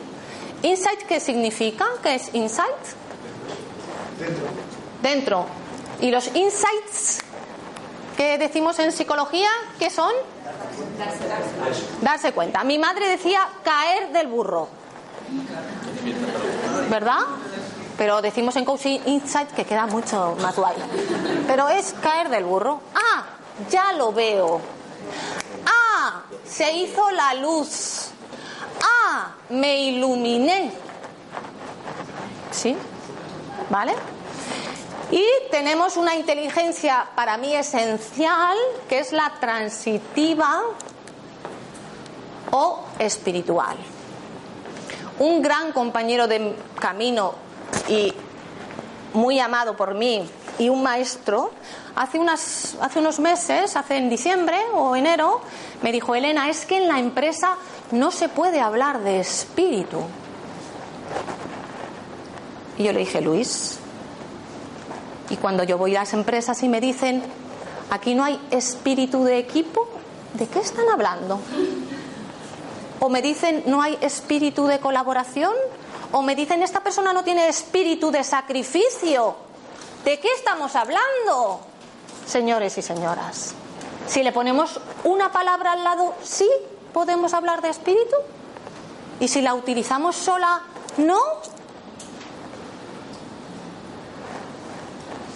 [0.61, 1.85] ¿Insight qué significa?
[2.03, 2.67] ¿Qué es insight?
[5.01, 5.45] Dentro.
[6.01, 7.19] ¿Y los insights
[8.17, 10.11] que decimos en psicología, qué son?
[12.01, 12.63] Darse cuenta.
[12.65, 14.67] Mi madre decía caer del burro.
[16.89, 17.19] ¿Verdad?
[17.97, 20.75] Pero decimos en Coaching Insight que queda mucho más guay.
[21.47, 22.81] Pero es caer del burro.
[22.95, 23.23] Ah,
[23.69, 24.61] ya lo veo.
[25.65, 28.09] Ah, se hizo la luz.
[28.81, 30.71] Ah, me iluminé.
[32.51, 32.75] ¿Sí?
[33.69, 33.93] ¿Vale?
[35.11, 38.57] Y tenemos una inteligencia para mí esencial,
[38.89, 40.61] que es la transitiva
[42.51, 43.77] o espiritual.
[45.19, 47.35] Un gran compañero de camino
[47.87, 48.13] y
[49.13, 51.51] muy amado por mí y un maestro,
[51.95, 55.41] hace, unas, hace unos meses, hace en diciembre o enero,
[55.81, 57.57] me dijo, Elena, es que en la empresa
[57.91, 59.99] no se puede hablar de espíritu.
[62.77, 63.77] Y yo le dije, Luis,
[65.29, 67.23] y cuando yo voy a las empresas y me dicen,
[67.89, 69.87] aquí no hay espíritu de equipo,
[70.33, 71.39] ¿de qué están hablando?
[72.99, 75.53] O me dicen, no hay espíritu de colaboración,
[76.11, 79.35] o me dicen, esta persona no tiene espíritu de sacrificio.
[80.03, 81.72] ¿De qué estamos hablando?
[82.25, 83.53] Señores y señoras,
[84.07, 86.49] si le ponemos una palabra al lado, sí
[86.93, 88.15] podemos hablar de espíritu.
[89.19, 90.61] Y si la utilizamos sola,
[90.97, 91.19] no.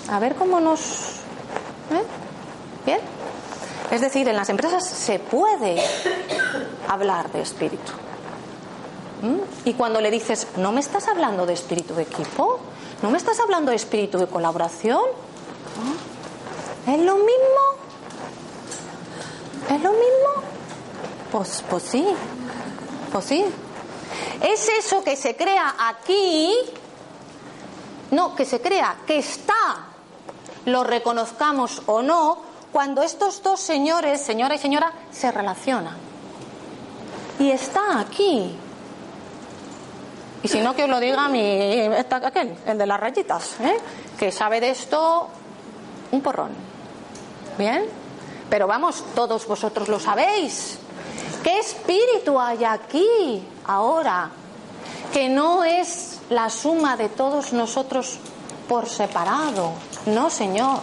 [0.10, 0.82] A ver cómo nos...
[1.92, 2.04] ¿eh?
[2.86, 3.00] ¿Bien?
[3.92, 5.82] Es decir, en las empresas se puede
[6.88, 7.92] hablar de espíritu.
[9.22, 9.68] ¿Mm?
[9.70, 12.60] Y cuando le dices, ¿no me estás hablando de espíritu de equipo?
[13.02, 15.02] ¿No me estás hablando de espíritu de colaboración?
[15.02, 16.17] ¿Ah?
[16.88, 17.62] ¿Es lo mismo?
[19.70, 20.44] ¿Es lo mismo?
[21.32, 22.08] Pues, pues sí,
[23.12, 23.44] pues sí.
[24.42, 26.54] Es eso que se crea aquí,
[28.12, 29.88] no, que se crea, que está,
[30.66, 32.38] lo reconozcamos o no,
[32.72, 35.98] cuando estos dos señores, señora y señora, se relacionan.
[37.40, 38.56] Y está aquí.
[40.42, 43.78] Y si no, que os lo diga mi, aquel, el de las rayitas, ¿eh?
[44.18, 45.28] que sabe de esto
[46.12, 46.67] un porrón.
[47.58, 47.86] ¿Bien?
[48.50, 50.78] Pero vamos, todos vosotros lo sabéis.
[51.44, 54.30] ¿Qué espíritu hay aquí ahora?
[55.14, 58.20] Que no es la suma de todos nosotros
[58.68, 59.72] por separado.
[60.06, 60.80] No, Señor.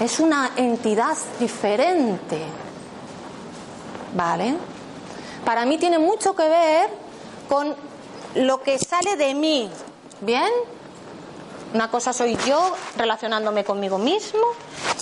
[0.00, 2.40] Es una entidad diferente.
[4.14, 4.56] ¿Vale?
[5.44, 6.90] Para mí tiene mucho que ver
[7.48, 7.74] con
[8.36, 9.70] lo que sale de mí.
[10.20, 10.50] ¿Bien?
[11.74, 14.40] Una cosa soy yo relacionándome conmigo mismo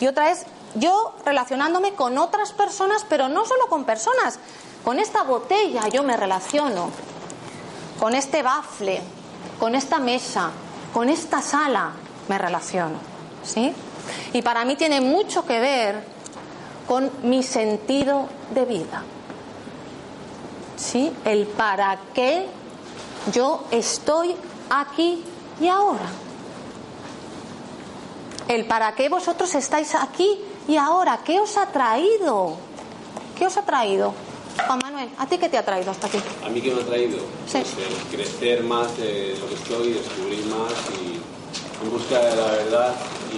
[0.01, 4.39] y otra es yo relacionándome con otras personas, pero no solo con personas.
[4.85, 6.91] Con esta botella yo me relaciono,
[8.01, 9.01] con este bafle,
[9.59, 10.51] con esta mesa,
[10.93, 11.93] con esta sala
[12.29, 12.99] me relaciono.
[13.45, 13.73] ¿Sí?
[14.33, 16.05] Y para mí tiene mucho que ver
[16.87, 19.03] con mi sentido de vida.
[20.77, 21.13] ¿Sí?
[21.25, 22.47] El para qué
[23.33, 24.35] yo estoy
[24.69, 25.25] aquí
[25.61, 26.26] y ahora.
[28.49, 31.21] El para qué vosotros estáis aquí y ahora.
[31.25, 32.57] ¿Qué os ha traído?
[33.39, 34.15] ¿Qué os ha traído?
[34.67, 36.19] Juan Manuel, ¿a ti qué te ha traído hasta aquí?
[36.45, 37.19] ¿A mí qué me ha traído?
[37.47, 37.59] Sí.
[37.59, 41.21] Pues, el crecer más de lo que estoy, descubrir más y
[41.85, 42.95] en busca de la verdad
[43.33, 43.37] y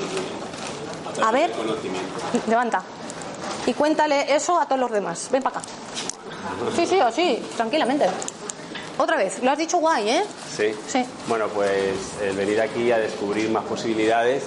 [1.19, 1.51] el a A ver.
[1.53, 2.15] conocimiento.
[2.47, 2.83] Levanta.
[3.67, 5.29] Y cuéntale eso a todos los demás.
[5.33, 5.69] Ven para acá.
[6.77, 8.07] Sí, sí, así, tranquilamente.
[8.99, 10.25] Otra vez, lo has dicho guay, ¿eh?
[10.57, 10.73] Sí.
[10.87, 11.05] Sí.
[11.27, 14.45] Bueno, pues el venir aquí a descubrir más posibilidades,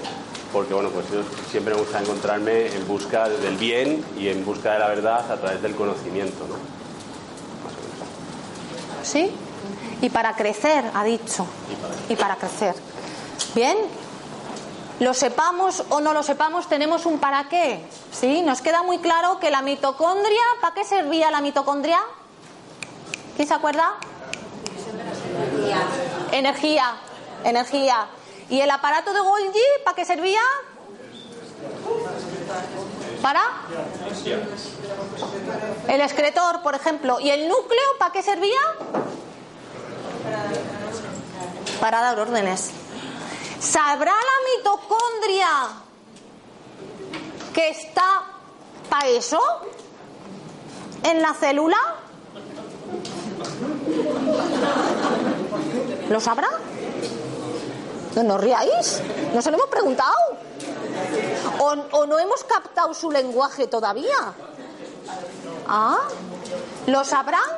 [0.51, 4.73] porque bueno, pues yo siempre me gusta encontrarme en busca del bien y en busca
[4.73, 6.55] de la verdad a través del conocimiento, ¿no?
[7.63, 9.07] Más o menos.
[9.07, 9.31] ¿Sí?
[10.01, 11.45] Y para crecer, ha dicho.
[12.09, 12.75] Y para crecer.
[13.55, 13.77] Bien.
[14.99, 17.83] Lo sepamos o no lo sepamos, tenemos un para qué.
[18.11, 18.41] ¿Sí?
[18.43, 21.99] Nos queda muy claro que la mitocondria, ¿para qué servía la mitocondria?
[23.35, 23.93] ¿Quién se acuerda?
[26.31, 26.95] Energía.
[27.43, 28.07] Energía.
[28.51, 30.41] ¿Y el aparato de Golgi, para qué servía?
[33.21, 33.41] ¿Para?
[35.87, 37.21] El excretor, por ejemplo.
[37.21, 38.59] ¿Y el núcleo, para qué servía?
[41.79, 42.71] Para dar órdenes.
[43.61, 45.47] ¿Sabrá la mitocondria
[47.53, 48.25] que está
[48.89, 49.39] para eso?
[51.03, 51.77] ¿En la célula?
[56.09, 56.49] ¿Lo sabrá?
[58.15, 59.01] No nos riáis.
[59.33, 60.15] ¿No se lo hemos preguntado?
[61.59, 64.33] ¿O, o no hemos captado su lenguaje todavía?
[65.67, 65.99] ¿Ah?
[66.87, 67.49] ¿Lo sabrán?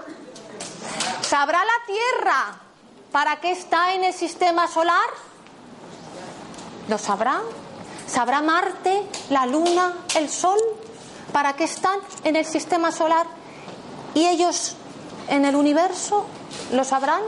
[1.22, 2.60] ¿Sabrá la Tierra
[3.12, 5.10] para qué está en el sistema solar?
[6.88, 7.42] ¿Lo sabrán?
[8.06, 10.60] ¿Sabrá Marte, la Luna, el Sol?
[11.32, 13.26] ¿Para qué están en el sistema solar?
[14.14, 14.76] ¿Y ellos
[15.30, 16.26] en el universo?
[16.72, 17.22] ¿Lo sabrán?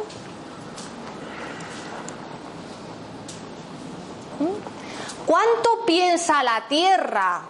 [5.25, 7.41] ¿Cuánto piensa la Tierra?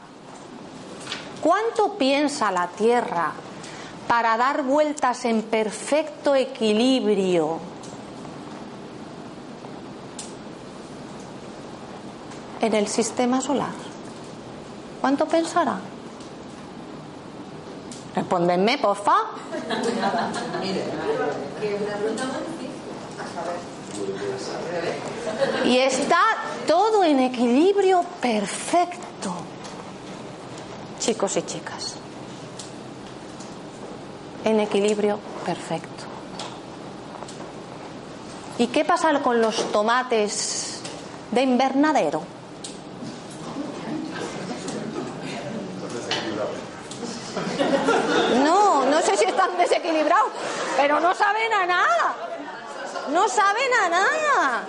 [1.41, 3.34] ¿Cuánto piensa la Tierra
[4.08, 7.60] para dar vueltas en perfecto equilibrio?
[12.62, 13.74] En el sistema solar.
[15.02, 15.78] ¿Cuánto pensará?
[18.15, 19.17] Respóndeme, porfa.
[25.66, 26.22] Y está
[26.68, 29.36] todo en equilibrio perfecto.
[31.00, 31.96] Chicos y chicas.
[34.44, 36.04] En equilibrio perfecto.
[38.58, 40.80] ¿Y qué pasa con los tomates
[41.32, 42.22] de invernadero?
[48.44, 50.32] No, no sé si están desequilibrados,
[50.78, 52.16] pero no saben a nada.
[53.10, 54.63] No saben a nada.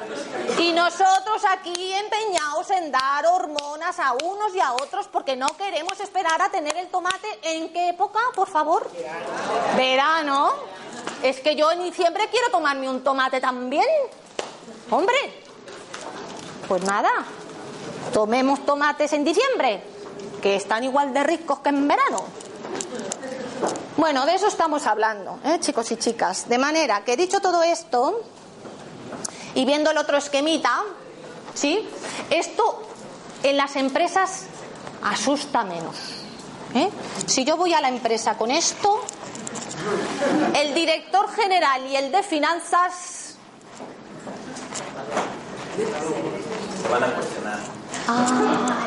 [0.59, 5.99] Y nosotros aquí empeñados en dar hormonas a unos y a otros porque no queremos
[6.01, 7.27] esperar a tener el tomate.
[7.43, 8.91] ¿En qué época, por favor?
[9.77, 10.53] Verano.
[11.23, 13.87] Es que yo en diciembre quiero tomarme un tomate también.
[14.91, 15.43] Hombre.
[16.69, 17.11] Pues nada.
[18.13, 19.83] Tomemos tomates en diciembre,
[20.41, 22.25] que están igual de ricos que en verano.
[23.97, 26.49] Bueno, de eso estamos hablando, ¿eh, chicos y chicas.
[26.49, 28.21] De manera que dicho todo esto,
[29.55, 30.83] y viendo el otro esquemita,
[31.55, 31.89] ¿sí?
[32.31, 32.83] Esto
[33.43, 34.45] en las empresas
[35.03, 35.97] asusta menos.
[36.75, 36.91] ¿eh?
[37.27, 39.03] Si yo voy a la empresa con esto,
[40.55, 43.37] el director general y el de finanzas
[45.77, 47.76] Se van a cuestionar.
[48.09, 48.85] Ah,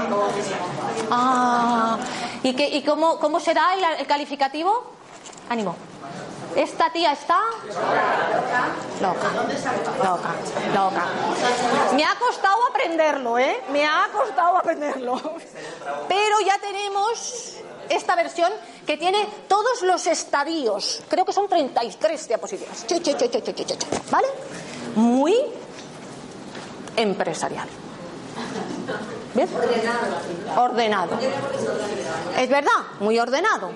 [1.12, 1.98] ah.
[2.44, 4.92] ¿Y, qué, y cómo, cómo será el, calificativo?
[5.50, 5.76] Ánimo.
[6.56, 7.40] Esta tía está
[9.02, 9.30] loca,
[10.04, 10.34] loca,
[10.74, 11.06] loca.
[11.96, 13.62] Me ha costado aprenderlo, ¿eh?
[13.72, 15.22] Me ha costado aprenderlo.
[16.08, 18.52] Pero ya tenemos esta versión
[18.86, 21.04] que tiene todos los estadios.
[21.08, 22.86] Creo que son 33 diapositivas.
[24.10, 24.28] ¿Vale?
[24.96, 25.36] Muy
[26.96, 27.68] empresarial.
[29.34, 29.50] ¿Bien?
[30.58, 31.12] Ordenado.
[32.38, 33.72] Es verdad, muy ordenado.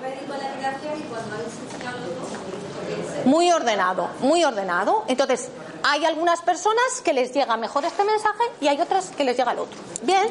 [3.25, 5.05] Muy ordenado, muy ordenado.
[5.07, 5.49] Entonces,
[5.83, 9.51] hay algunas personas que les llega mejor este mensaje y hay otras que les llega
[9.51, 9.77] el otro.
[10.01, 10.27] Bien,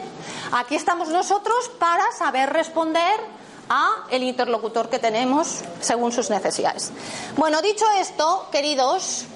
[0.52, 3.20] aquí estamos nosotros para saber responder
[3.68, 6.90] a el interlocutor que tenemos según sus necesidades.
[7.36, 9.26] Bueno, dicho esto, queridos,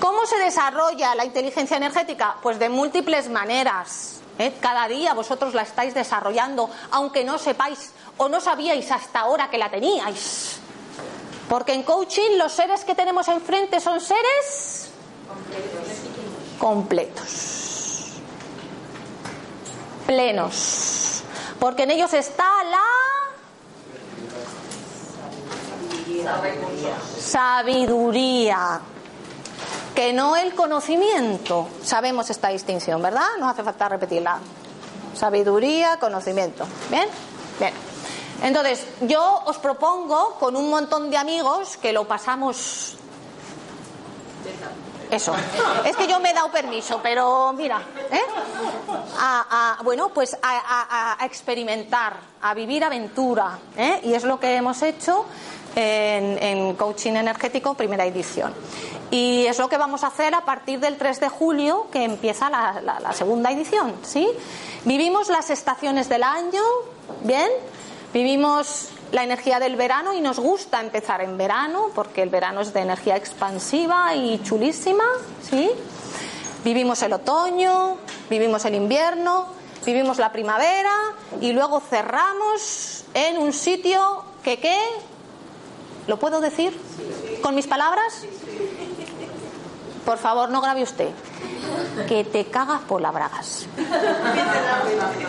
[0.00, 2.36] ¿cómo se desarrolla la inteligencia energética?
[2.42, 4.20] Pues de múltiples maneras.
[4.38, 4.54] ¿eh?
[4.60, 9.58] Cada día vosotros la estáis desarrollando, aunque no sepáis o no sabíais hasta ahora que
[9.58, 10.58] la teníais.
[11.48, 14.90] Porque en coaching los seres que tenemos enfrente son seres
[16.58, 18.20] completos,
[20.06, 21.22] plenos,
[21.58, 22.84] porque en ellos está la
[27.18, 28.80] sabiduría,
[29.94, 31.68] que no el conocimiento.
[31.82, 33.26] Sabemos esta distinción, ¿verdad?
[33.38, 34.38] No hace falta repetirla.
[35.14, 36.66] Sabiduría, conocimiento.
[36.90, 37.08] ¿Bien?
[37.58, 37.72] Bien.
[38.42, 42.96] Entonces, yo os propongo con un montón de amigos que lo pasamos
[45.10, 45.34] eso.
[45.84, 48.20] Es que yo me he dado permiso, pero mira, ¿eh?
[49.18, 53.58] a, bueno, pues a, experimentar, a vivir aventura.
[53.76, 54.00] ¿eh?
[54.04, 55.26] Y es lo que hemos hecho
[55.74, 58.54] en, Coaching Energético, primera edición.
[59.10, 62.48] Y es lo que vamos a hacer a partir del 3 de julio, que empieza
[62.48, 63.94] la, la, la segunda edición.
[64.02, 64.28] ¿sí?
[64.84, 66.62] Vivimos las estaciones del año,
[67.24, 67.50] ¿bien?
[68.12, 72.72] Vivimos la energía del verano y nos gusta empezar en verano porque el verano es
[72.72, 75.04] de energía expansiva y chulísima,
[75.42, 75.70] ¿sí?
[76.64, 77.96] Vivimos el otoño,
[78.28, 79.46] vivimos el invierno,
[79.84, 80.92] vivimos la primavera
[81.40, 84.78] y luego cerramos en un sitio que qué?
[86.06, 86.78] ¿Lo puedo decir
[87.42, 88.24] con mis palabras?
[90.04, 91.10] Por favor, no grabe usted.
[92.08, 93.66] Que te cagas por las bragas.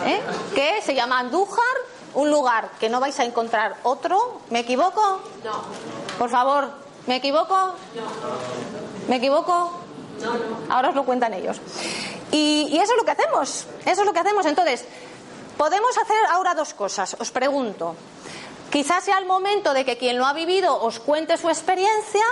[0.06, 0.20] ¿Eh?
[0.54, 0.80] ¿Qué?
[0.82, 1.64] Se llama Andújar
[2.14, 4.40] un lugar que no vais a encontrar otro.
[4.50, 5.20] ¿Me equivoco?
[5.44, 5.62] No.
[6.18, 6.70] Por favor,
[7.06, 7.54] ¿me equivoco?
[7.54, 9.08] No.
[9.08, 9.72] ¿Me equivoco?
[10.20, 10.38] No, no.
[10.68, 11.60] Ahora os lo cuentan ellos.
[12.30, 13.66] Y, y, eso es lo que hacemos.
[13.84, 14.46] Eso es lo que hacemos.
[14.46, 14.84] Entonces,
[15.56, 17.16] podemos hacer ahora dos cosas.
[17.18, 17.96] Os pregunto.
[18.70, 22.24] Quizás sea el momento de que quien lo ha vivido os cuente su experiencia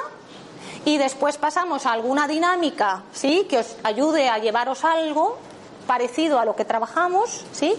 [0.85, 3.47] y después pasamos a alguna dinámica, ¿sí?
[3.49, 5.38] Que os ayude a llevaros algo
[5.87, 7.75] parecido a lo que trabajamos, ¿sí?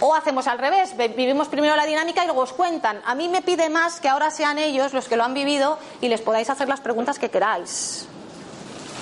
[0.00, 3.00] O hacemos al revés, vivimos primero la dinámica y luego os cuentan.
[3.04, 6.08] A mí me pide más que ahora sean ellos los que lo han vivido y
[6.08, 8.06] les podáis hacer las preguntas que queráis.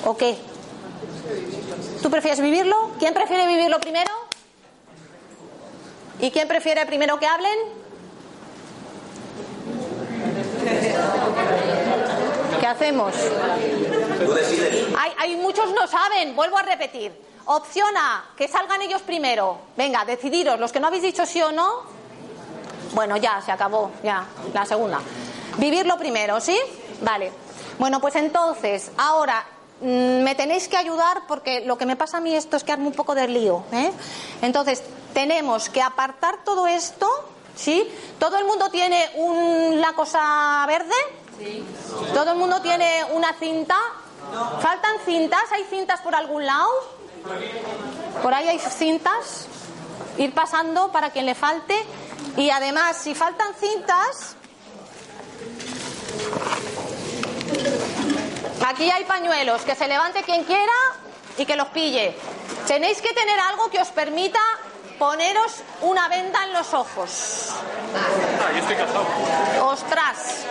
[0.05, 0.37] ¿O qué?
[2.03, 2.91] ¿Tú prefieres vivirlo?
[2.99, 4.11] ¿Quién prefiere vivirlo primero?
[6.21, 7.59] ¿Y quién prefiere primero que hablen?
[12.63, 13.13] ¿Qué hacemos?
[14.97, 17.13] Hay, hay muchos no saben, vuelvo a repetir.
[17.47, 19.59] Opción A, que salgan ellos primero.
[19.77, 21.81] Venga, decidiros, los que no habéis dicho sí o no.
[22.93, 25.01] Bueno, ya, se acabó, ya, la segunda.
[25.59, 26.57] Vivirlo primero, ¿sí?
[27.01, 27.33] Vale.
[27.81, 29.45] Bueno, pues entonces, ahora
[29.81, 32.71] mmm, me tenéis que ayudar porque lo que me pasa a mí esto es que
[32.71, 33.65] arme un poco de lío.
[33.73, 33.91] ¿eh?
[34.41, 37.09] Entonces, tenemos que apartar todo esto,
[37.57, 37.91] ¿sí?
[38.21, 40.95] ¿Todo el mundo tiene una cosa verde?
[42.15, 43.77] ¿Todo el mundo tiene una cinta?
[44.61, 45.51] ¿Faltan cintas?
[45.53, 46.69] ¿Hay cintas por algún lado?
[48.23, 49.47] Por ahí hay cintas,
[50.19, 51.75] ir pasando para quien le falte.
[52.37, 54.37] Y además, si faltan cintas,
[58.67, 60.73] aquí hay pañuelos, que se levante quien quiera
[61.37, 62.17] y que los pille.
[62.67, 64.41] Tenéis que tener algo que os permita
[65.03, 67.49] poneros una venda en los ojos.
[67.93, 69.05] Ah, yo estoy casado.
[69.65, 70.47] Ostras.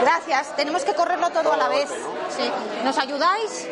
[0.00, 0.54] Gracias.
[0.54, 1.90] Tenemos que correrlo todo a la vez.
[2.36, 2.48] Sí.
[2.84, 3.66] ¿Nos ayudáis?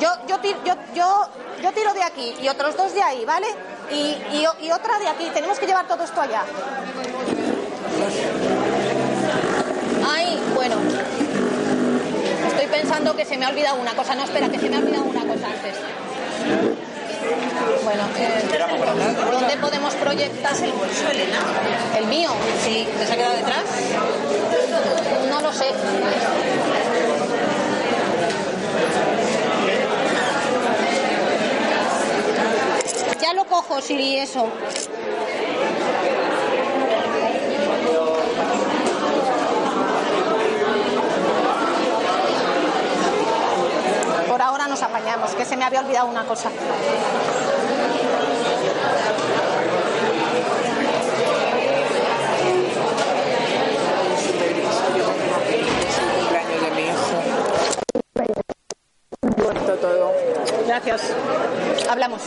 [0.00, 1.28] Yo, yo, yo, yo,
[1.60, 3.46] yo tiro de aquí y otros dos de ahí, ¿vale?
[3.90, 5.30] Y, otra de aquí.
[5.32, 6.42] Tenemos que llevar todo esto allá.
[10.06, 10.76] Ay, bueno.
[12.48, 14.14] Estoy pensando que se me ha olvidado una cosa.
[14.14, 15.74] No, espera, que se me ha olvidado una cosa antes.
[17.84, 18.48] Bueno, eh,
[19.32, 20.54] ¿dónde podemos proyectar?
[20.56, 21.38] el bolso, Elena?
[21.96, 22.30] ¿El mío?
[22.62, 23.64] Sí, ¿te se ha quedado detrás?
[25.30, 25.66] No lo sé.
[33.28, 34.48] ya lo cojo, Siri, eso.
[44.28, 46.50] Por ahora nos apañamos, que se me había olvidado una cosa.
[60.66, 61.12] Gracias.
[61.90, 62.22] Hablamos.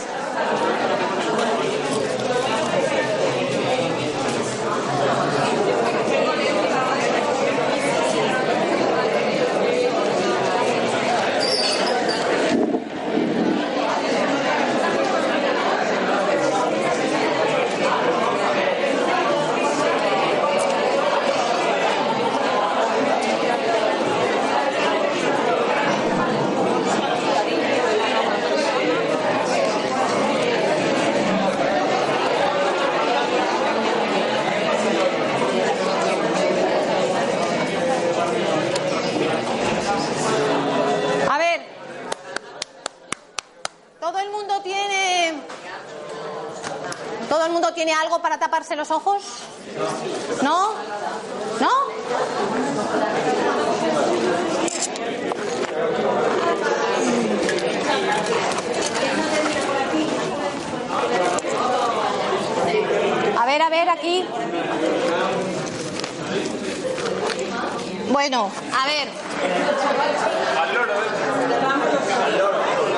[48.62, 49.22] Taparse los ojos?
[50.42, 50.74] ¿No?
[51.60, 51.70] ¿No?
[63.38, 64.26] A ver, a ver, aquí.
[68.10, 69.08] Bueno, a ver.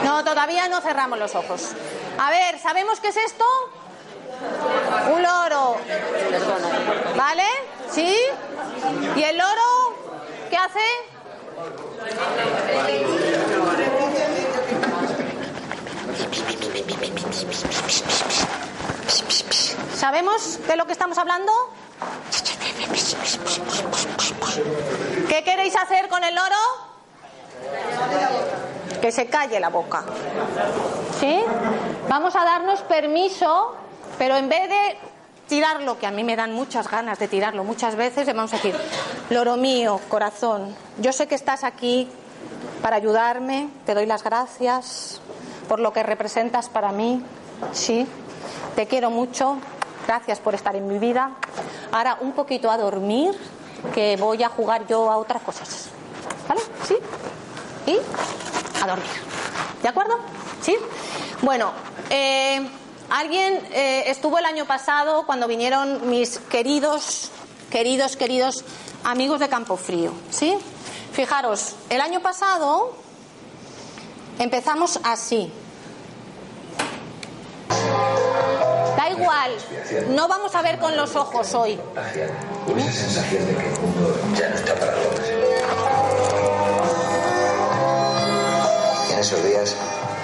[0.05, 1.71] No, todavía no cerramos los ojos.
[2.19, 3.45] A ver, ¿sabemos qué es esto?
[5.13, 5.77] Un loro.
[7.17, 7.47] ¿Vale?
[7.91, 8.17] ¿Sí?
[9.17, 9.97] ¿Y el loro
[10.51, 10.81] qué hace?
[19.95, 21.53] ¿Sabemos de lo que estamos hablando?
[25.29, 26.57] ¿Qué queréis hacer con el loro?
[29.01, 30.05] Que se calle la boca.
[31.21, 31.45] ¿Sí?
[32.09, 33.75] Vamos a darnos permiso,
[34.19, 34.99] pero en vez de
[35.49, 38.57] tirarlo, que a mí me dan muchas ganas de tirarlo muchas veces, le vamos a
[38.57, 38.75] decir,
[39.31, 42.09] loro mío, corazón, yo sé que estás aquí
[42.83, 45.21] para ayudarme, te doy las gracias
[45.69, 47.23] por lo que representas para mí,
[47.73, 48.07] sí,
[48.75, 49.59] te quiero mucho,
[50.07, 51.31] gracias por estar en mi vida.
[51.93, 53.33] Ahora un poquito a dormir,
[53.95, 55.89] que voy a jugar yo a otras cosas.
[56.49, 56.61] ¿Vale?
[56.87, 56.97] ¿Sí?
[57.87, 57.99] Y
[58.83, 59.07] a dormir.
[59.83, 60.19] ¿De acuerdo?
[60.61, 60.77] ¿Sí?
[61.43, 61.73] Bueno,
[62.11, 62.67] eh,
[63.11, 67.31] alguien eh, estuvo el año pasado cuando vinieron mis queridos,
[67.71, 68.65] queridos, queridos
[69.05, 70.13] amigos de Campo Frío.
[70.31, 70.57] ¿Sí?
[71.13, 72.97] Fijaros, el año pasado
[74.39, 75.53] empezamos así.
[78.97, 79.53] Da igual,
[80.09, 81.79] no vamos a ver con los ojos hoy.
[82.77, 84.95] Esa sensación de que el mundo ya no está para.
[89.11, 89.77] En esos días,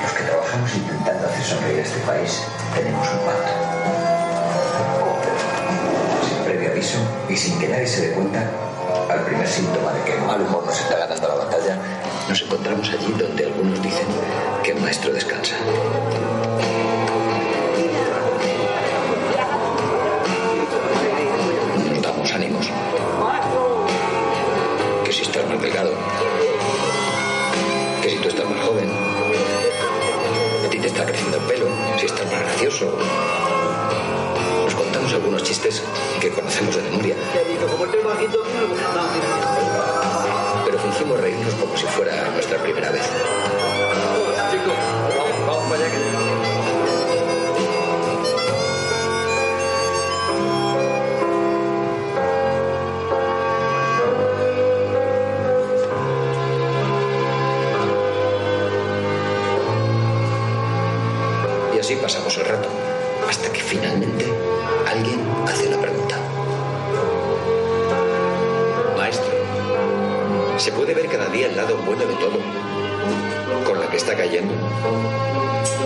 [0.02, 0.70] los que trabajamos
[1.50, 2.42] sonreír a este país,
[2.74, 3.50] tenemos un pacto.
[6.28, 6.98] Sin previo aviso
[7.28, 8.48] y sin que nadie se dé cuenta,
[9.10, 11.76] al primer síntoma de que el mal humor nos está ganando la batalla,
[12.28, 14.06] nos encontramos allí donde algunos dicen
[14.62, 15.56] que el maestro descansa.
[32.60, 32.92] Gracioso.
[34.64, 35.82] Nos contamos algunos chistes
[36.20, 37.16] que conocemos de memoria.
[40.66, 43.02] Pero fingimos reírnos como si fuera nuestra primera vez.
[44.50, 44.74] Chicos,
[45.16, 46.29] vamos, vamos allá que
[74.60, 75.79] Thank you.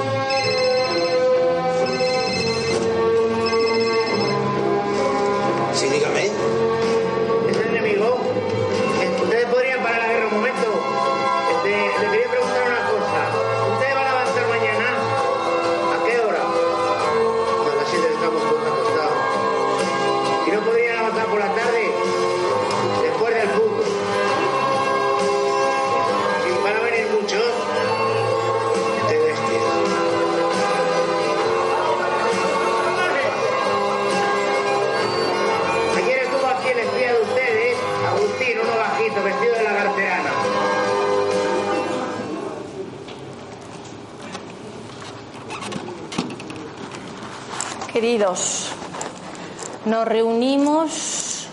[50.04, 51.46] Nos reunimos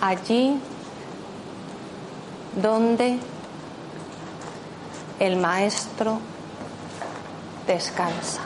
[0.00, 0.58] allí
[2.60, 3.18] donde
[5.20, 6.18] el maestro
[7.66, 8.40] descansa.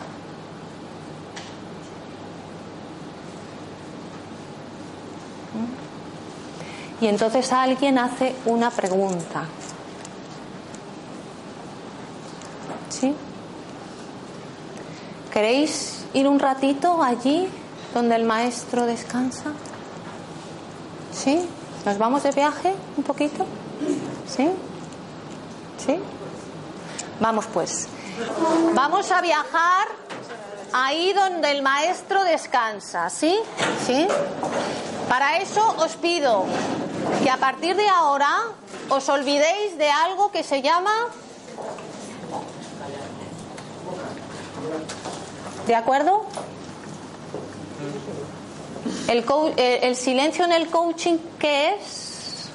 [5.55, 7.05] ¿Mm?
[7.05, 9.44] Y entonces alguien hace una pregunta.
[12.90, 13.14] ¿Sí?
[15.32, 17.49] ¿Queréis ir un ratito allí
[17.95, 19.53] donde el maestro descansa?
[21.12, 21.49] ¿Sí?
[21.84, 23.47] ¿Nos vamos de viaje un poquito?
[24.28, 24.49] ¿Sí?
[25.84, 25.99] ¿Sí?
[27.20, 27.89] Vamos pues.
[28.74, 29.89] Vamos a viajar
[30.72, 33.39] ahí donde el maestro descansa, ¿sí?
[33.86, 34.07] ¿Sí?
[35.09, 36.45] Para eso os pido
[37.22, 38.30] que a partir de ahora
[38.91, 40.93] os olvidéis de algo que se llama
[45.66, 46.18] ¿De acuerdo?
[49.09, 52.49] El, co- eh, el silencio en el coaching, ¿qué es?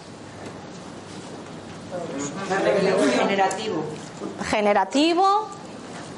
[3.19, 3.83] Generativo.
[4.49, 5.47] Generativo.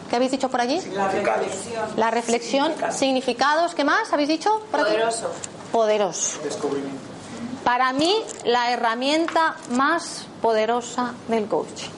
[0.10, 0.80] ¿Qué habéis dicho por allí?
[0.94, 1.86] La reflexión.
[1.98, 4.62] La reflexión, significados, ¿qué más habéis dicho?
[4.72, 4.90] por aquí?
[4.92, 5.32] Poderoso.
[5.72, 6.40] Poderoso.
[7.64, 11.90] Para mí, la herramienta más poderosa del coaching.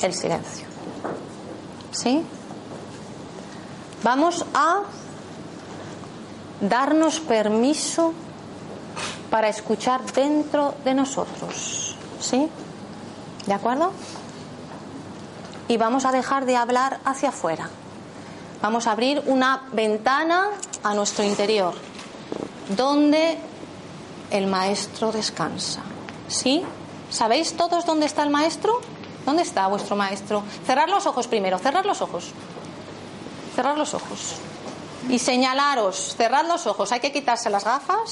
[0.00, 0.66] El silencio.
[1.92, 2.24] ¿Sí?
[4.02, 4.80] Vamos a
[6.62, 8.14] darnos permiso
[9.30, 11.96] para escuchar dentro de nosotros.
[12.20, 12.48] ¿Sí?
[13.46, 13.92] ¿De acuerdo?
[15.68, 17.68] Y vamos a dejar de hablar hacia afuera.
[18.62, 20.48] Vamos a abrir una ventana
[20.84, 21.74] a nuestro interior,
[22.76, 23.38] donde
[24.30, 25.82] el maestro descansa.
[26.28, 26.62] ¿Sí?
[27.10, 28.80] ¿Sabéis todos dónde está el maestro?
[29.26, 30.44] ¿Dónde está vuestro maestro?
[30.64, 32.30] Cerrar los ojos primero, cerrar los ojos.
[33.56, 34.36] Cerrar los ojos.
[35.08, 36.92] Y señalaros, cerrad los ojos.
[36.92, 38.10] Hay que quitarse las gafas.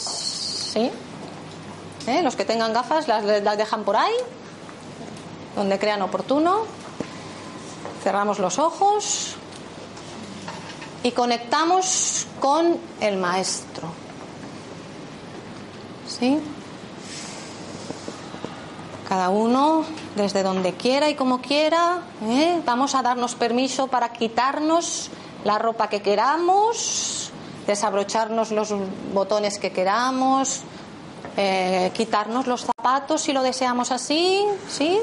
[0.73, 0.91] ¿Sí?
[2.07, 2.23] ¿Eh?
[2.23, 4.15] Los que tengan gafas las, dejan por ahí,
[5.55, 6.63] donde crean oportuno.
[8.03, 9.37] Cerramos los ojos
[11.03, 13.89] y conectamos con el maestro.
[16.09, 16.41] ¿Sí?
[19.09, 19.85] Cada uno
[20.17, 22.03] desde donde quiera y como quiera.
[22.25, 22.63] ¿eh?
[22.65, 25.11] Vamos a darnos permiso para quitarnos
[25.45, 27.31] la ropa que queramos,
[27.67, 28.75] desabrocharnos los
[29.13, 30.63] botones que queramos,
[31.37, 34.99] eh, quitarnos los zapatos si lo deseamos así, ¿sí?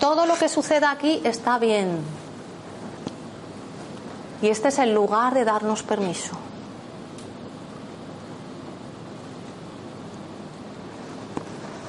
[0.00, 2.00] Todo lo que suceda aquí está bien.
[4.42, 6.36] Y este es el lugar de darnos permiso.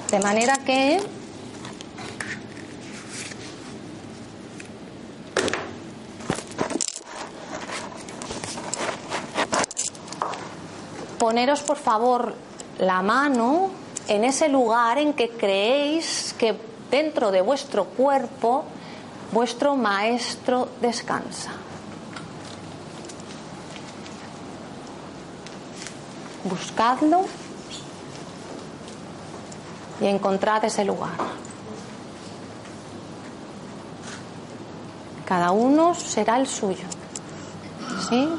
[0.10, 1.02] De manera que
[11.18, 12.34] poneros por favor
[12.80, 13.72] la mano
[14.08, 16.58] en ese lugar en que creéis que
[16.90, 18.66] dentro de vuestro cuerpo
[19.32, 21.52] vuestro maestro descansa.
[26.44, 27.26] Buscadlo
[30.00, 31.12] y encontrad ese lugar.
[35.26, 36.86] Cada uno será el suyo.
[38.08, 38.30] ¿Sí?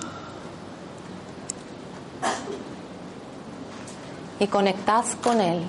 [4.41, 5.65] Y conectad con él.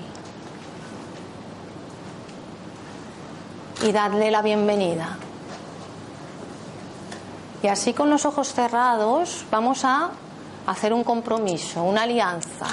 [3.84, 5.18] Y dadle la bienvenida.
[7.62, 10.12] Y así con los ojos cerrados vamos a
[10.68, 12.68] hacer un compromiso, una alianza.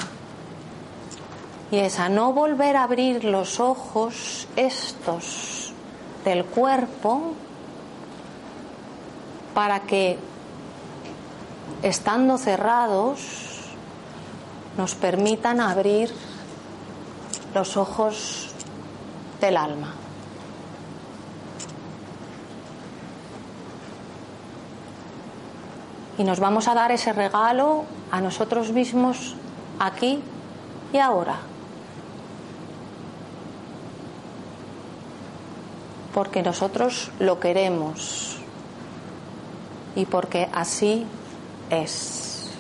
[1.71, 5.73] Y es a no volver a abrir los ojos estos
[6.25, 7.33] del cuerpo
[9.55, 10.19] para que,
[11.83, 13.56] estando cerrados,
[14.77, 16.11] nos permitan abrir
[17.55, 18.51] los ojos
[19.41, 19.95] del alma.
[26.19, 29.35] Y nos vamos a dar ese regalo a nosotros mismos
[29.79, 30.23] aquí
[30.93, 31.37] y ahora.
[36.15, 38.39] Porque nosotros lo queremos
[39.95, 41.05] y porque así
[41.69, 42.51] es.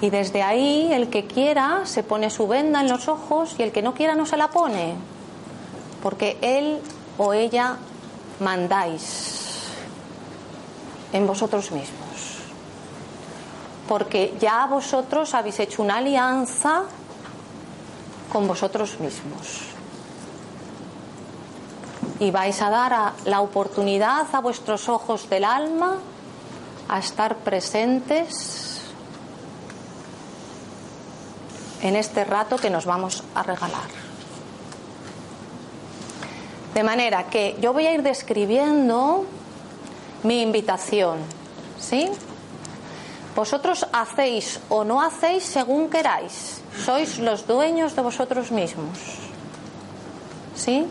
[0.00, 3.72] Y desde ahí el que quiera se pone su venda en los ojos y el
[3.72, 4.94] que no quiera no se la pone.
[6.02, 6.80] Porque él
[7.18, 7.76] o ella
[8.40, 9.66] mandáis
[11.12, 12.38] en vosotros mismos.
[13.86, 16.84] Porque ya vosotros habéis hecho una alianza
[18.32, 19.66] con vosotros mismos.
[22.20, 25.98] Y vais a dar la oportunidad a vuestros ojos del alma
[26.88, 28.69] a estar presentes
[31.82, 33.88] en este rato que nos vamos a regalar.
[36.74, 39.26] De manera que yo voy a ir describiendo
[40.22, 41.18] mi invitación,
[41.78, 42.10] ¿sí?
[43.34, 46.60] Vosotros hacéis o no hacéis según queráis.
[46.84, 48.98] Sois los dueños de vosotros mismos.
[50.54, 50.86] ¿Sí?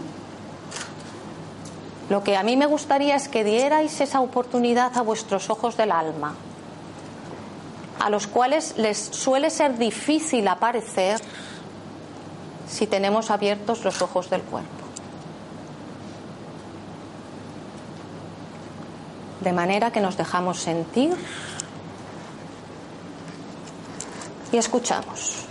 [2.10, 5.92] Lo que a mí me gustaría es que dierais esa oportunidad a vuestros ojos del
[5.92, 6.36] alma,
[8.00, 11.20] a los cuales les suele ser difícil aparecer
[12.68, 14.70] si tenemos abiertos los ojos del cuerpo.
[19.42, 21.16] De manera que nos dejamos sentir
[24.52, 25.49] y escuchamos.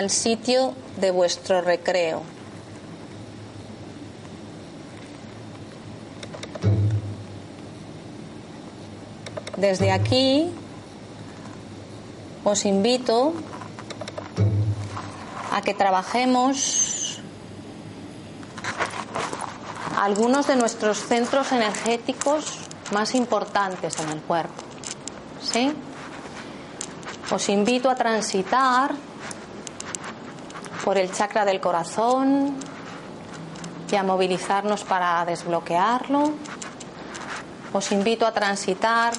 [0.00, 2.22] Al sitio de vuestro recreo.
[9.58, 10.50] Desde aquí
[12.44, 13.34] os invito
[15.52, 17.20] a que trabajemos
[19.98, 22.56] algunos de nuestros centros energéticos
[22.90, 24.54] más importantes en el cuerpo.
[25.42, 25.74] ¿Sí?
[27.30, 29.09] Os invito a transitar
[30.84, 32.56] por el chakra del corazón
[33.90, 36.32] y a movilizarnos para desbloquearlo.
[37.72, 39.12] Os invito a transitar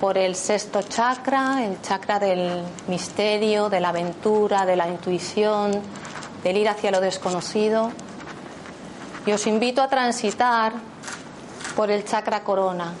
[0.00, 5.72] por el sexto chakra, el chakra del misterio, de la aventura, de la intuición,
[6.42, 7.92] del ir hacia lo desconocido.
[9.26, 10.72] Y os invito a transitar
[11.76, 12.94] por el chakra corona,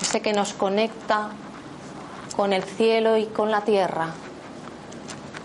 [0.00, 1.28] ese que nos conecta
[2.34, 4.08] con el cielo y con la tierra,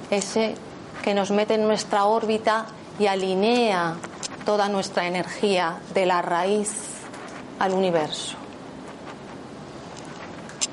[0.10, 0.56] ese
[1.04, 2.66] que nos mete en nuestra órbita
[3.00, 3.96] y alinea
[4.46, 6.72] toda nuestra energía de la raíz
[7.60, 8.38] al universo.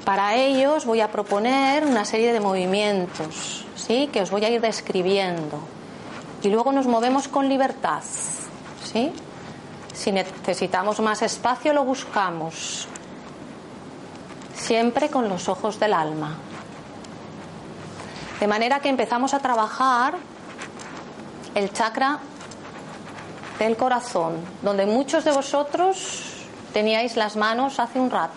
[0.05, 4.09] Para ello os voy a proponer una serie de movimientos, ¿sí?
[4.13, 5.59] que os voy a ir describiendo.
[6.43, 8.03] Y luego nos movemos con libertad.
[8.83, 9.13] ¿sí?
[9.95, 12.89] Si necesitamos más espacio, lo buscamos.
[14.55, 16.37] Siempre con los ojos del alma.
[18.43, 20.15] De manera que empezamos a trabajar
[21.55, 22.19] el chakra
[23.61, 26.25] del corazón, donde muchos de vosotros
[26.73, 28.35] teníais las manos hace un rato.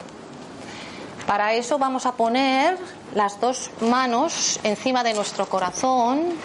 [1.26, 2.78] Para eso vamos a poner
[3.16, 6.36] las dos manos encima de nuestro corazón,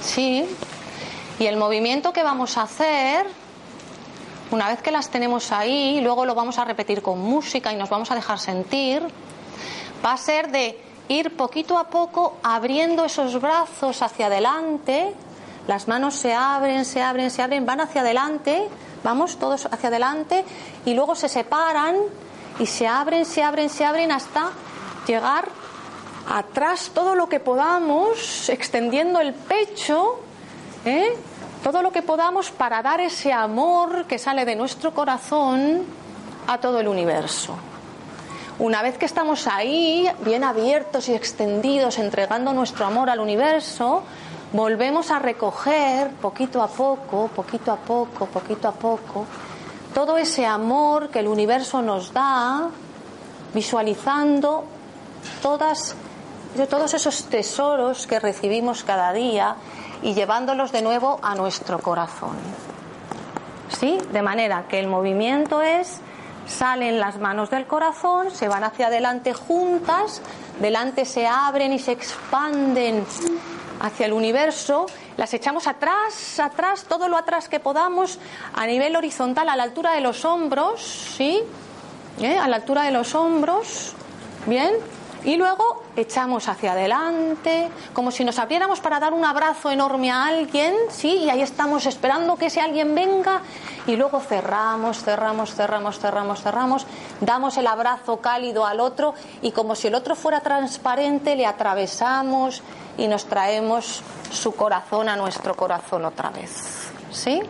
[0.00, 0.46] sí,
[1.38, 3.26] y el movimiento que vamos a hacer,
[4.50, 7.90] una vez que las tenemos ahí, luego lo vamos a repetir con música y nos
[7.90, 9.06] vamos a dejar sentir,
[10.02, 15.14] va a ser de ir poquito a poco abriendo esos brazos hacia adelante,
[15.66, 18.68] las manos se abren, se abren, se abren, van hacia adelante,
[19.02, 20.44] vamos todos hacia adelante
[20.84, 21.96] y luego se separan
[22.58, 24.50] y se abren, se abren, se abren hasta
[25.06, 25.48] llegar
[26.28, 30.20] atrás todo lo que podamos, extendiendo el pecho,
[30.84, 31.16] ¿eh?
[31.62, 35.84] todo lo que podamos para dar ese amor que sale de nuestro corazón
[36.46, 37.56] a todo el universo.
[38.58, 44.02] Una vez que estamos ahí, bien abiertos y extendidos, entregando nuestro amor al universo,
[44.52, 49.26] volvemos a recoger poquito a poco, poquito a poco, poquito a poco,
[49.94, 52.68] todo ese amor que el universo nos da,
[53.54, 54.64] visualizando
[55.40, 55.94] todos
[56.94, 59.54] esos tesoros que recibimos cada día
[60.02, 62.36] y llevándolos de nuevo a nuestro corazón.
[63.78, 63.98] ¿Sí?
[64.10, 66.00] De manera que el movimiento es
[66.48, 70.22] salen las manos del corazón, se van hacia adelante juntas,
[70.60, 73.04] delante se abren y se expanden
[73.80, 74.86] hacia el universo,
[75.16, 78.18] las echamos atrás, atrás, todo lo atrás que podamos,
[78.54, 80.80] a nivel horizontal, a la altura de los hombros,
[81.16, 81.40] ¿sí?
[82.20, 82.36] ¿Eh?
[82.36, 83.92] A la altura de los hombros,
[84.46, 84.72] ¿bien?
[85.24, 90.26] Y luego echamos hacia adelante, como si nos abriéramos para dar un abrazo enorme a
[90.26, 91.16] alguien, ¿sí?
[91.16, 93.42] Y ahí estamos esperando que ese alguien venga
[93.86, 96.86] y luego cerramos, cerramos, cerramos, cerramos, cerramos,
[97.20, 102.62] damos el abrazo cálido al otro y como si el otro fuera transparente le atravesamos
[102.96, 106.90] y nos traemos su corazón a nuestro corazón otra vez.
[107.10, 107.40] ¿Sí?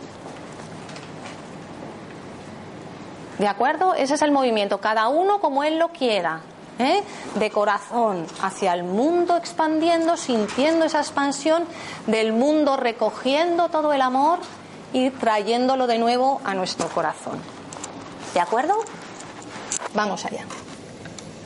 [3.37, 3.93] ¿De acuerdo?
[3.93, 6.41] Ese es el movimiento, cada uno como él lo quiera.
[6.79, 7.03] ¿Eh?
[7.35, 11.65] de corazón hacia el mundo expandiendo, sintiendo esa expansión
[12.07, 14.39] del mundo, recogiendo todo el amor
[14.93, 17.39] y trayéndolo de nuevo a nuestro corazón.
[18.33, 18.75] ¿De acuerdo?
[19.93, 20.45] Vamos allá.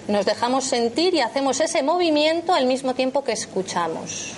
[0.08, 4.34] Nos dejamos sentir y hacemos ese movimiento al mismo tiempo que escuchamos.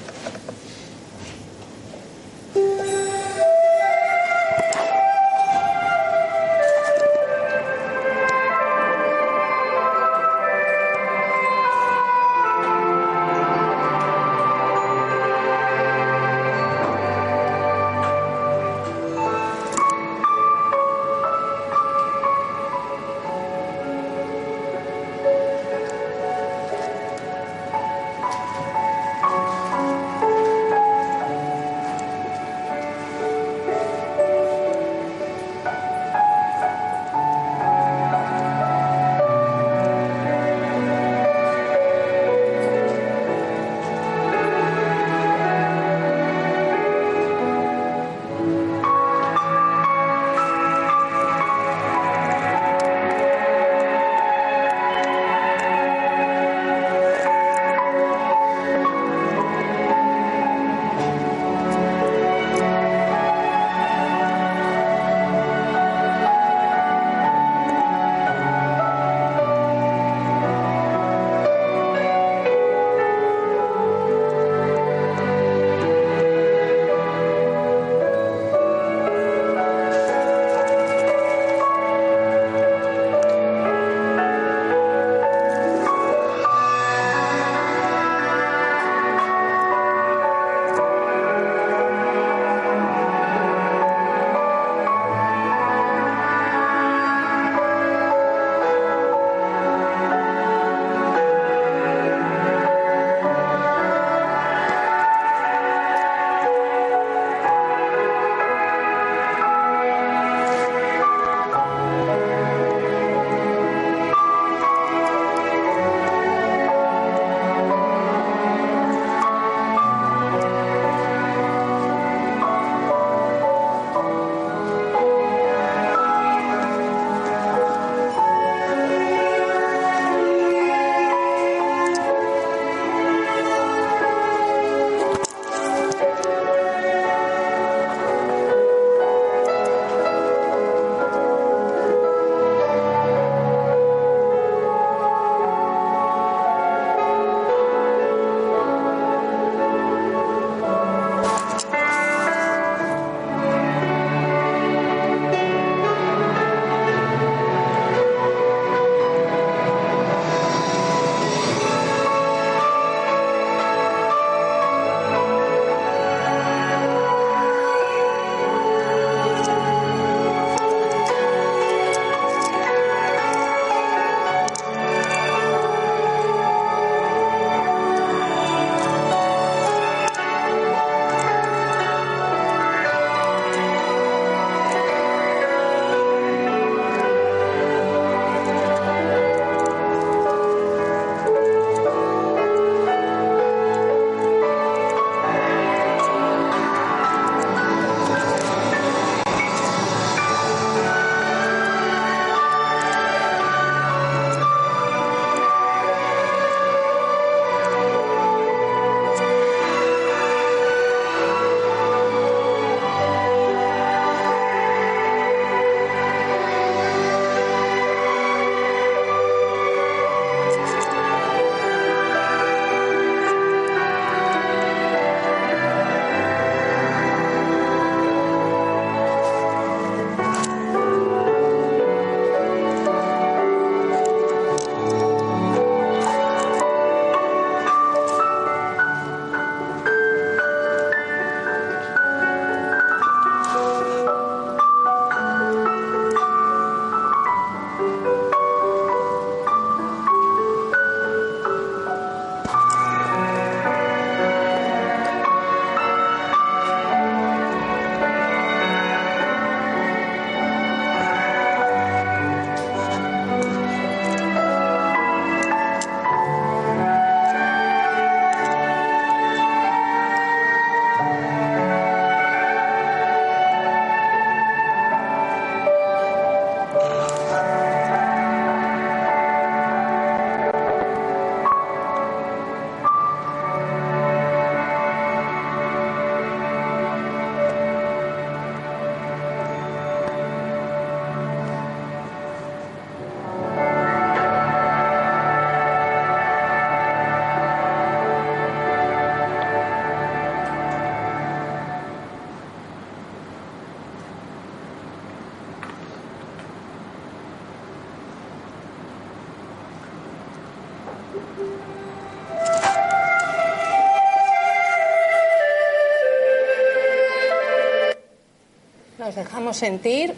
[319.36, 320.16] Dejamos sentir.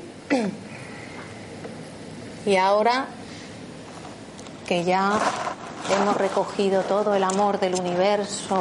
[2.46, 3.08] Y ahora
[4.68, 5.18] que ya
[5.90, 8.60] hemos recogido todo el amor del universo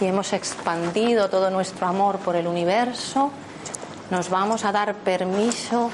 [0.00, 3.30] y hemos expandido todo nuestro amor por el universo,
[4.10, 5.92] nos vamos a dar permiso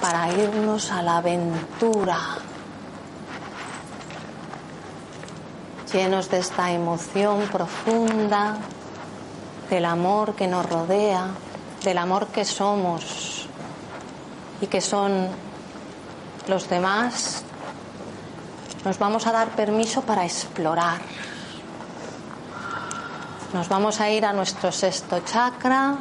[0.00, 2.20] para irnos a la aventura.
[5.92, 8.58] Llenos de esta emoción profunda,
[9.68, 11.30] del amor que nos rodea,
[11.84, 13.46] del amor que somos
[14.60, 15.28] y que son
[16.46, 17.42] los demás,
[18.84, 21.00] nos vamos a dar permiso para explorar.
[23.52, 25.96] Nos vamos a ir a nuestro sexto chakra,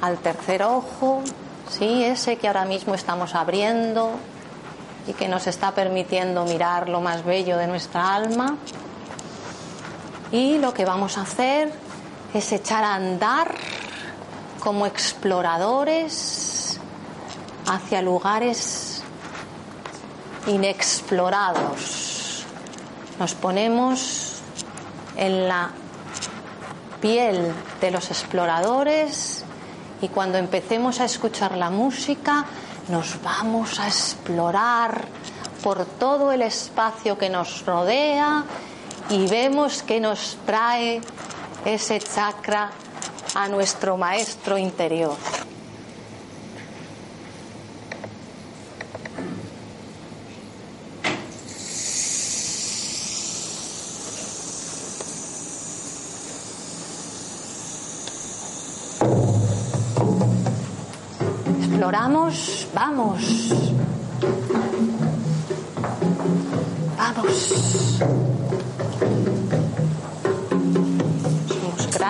[0.00, 1.22] al tercer ojo,
[1.68, 4.12] sí, ese que ahora mismo estamos abriendo
[5.06, 8.56] y que nos está permitiendo mirar lo más bello de nuestra alma.
[10.30, 11.72] Y lo que vamos a hacer
[12.34, 13.54] es echar a andar
[14.60, 16.78] como exploradores
[17.66, 19.02] hacia lugares
[20.46, 22.44] inexplorados.
[23.18, 24.40] Nos ponemos
[25.16, 25.70] en la
[27.00, 29.44] piel de los exploradores
[30.00, 32.44] y cuando empecemos a escuchar la música
[32.88, 35.06] nos vamos a explorar
[35.62, 38.44] por todo el espacio que nos rodea
[39.10, 41.00] y vemos que nos trae
[41.64, 42.70] ese chakra
[43.38, 45.16] a nuestro maestro interior.
[61.60, 63.22] Exploramos, vamos.
[66.96, 68.27] Vamos.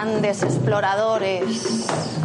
[0.08, 2.17] Grandes exploradores.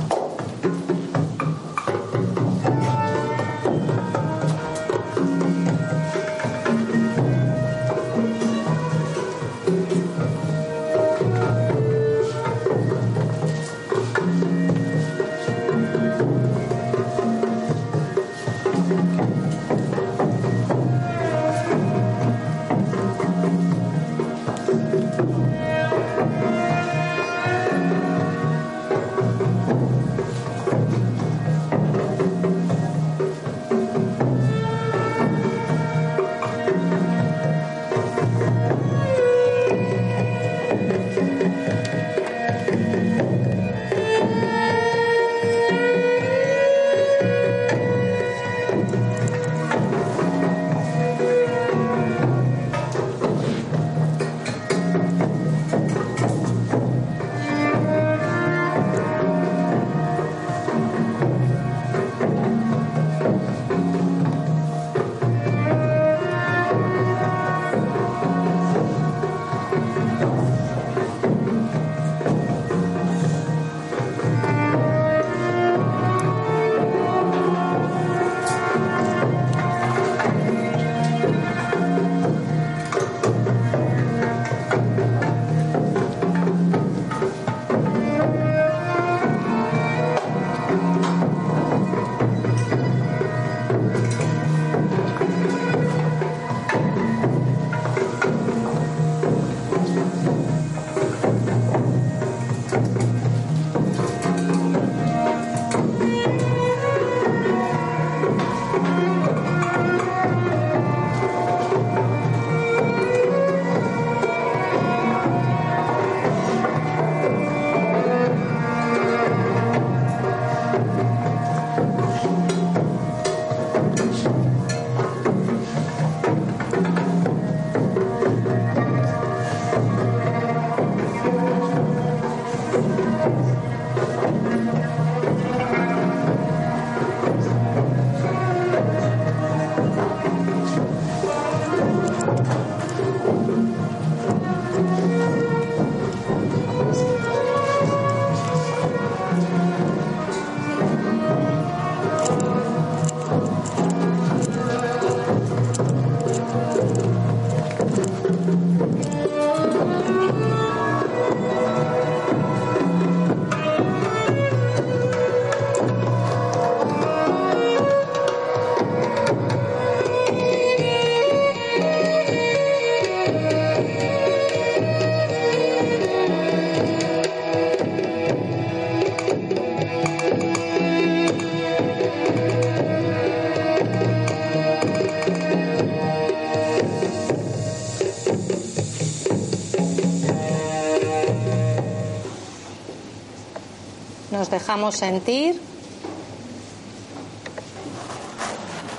[194.73, 195.61] Dejamos sentir.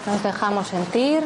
[0.07, 1.25] Nos dejamos sentir.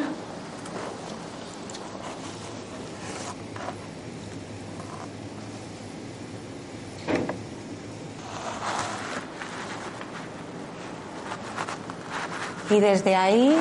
[12.71, 13.55] Y desde ahí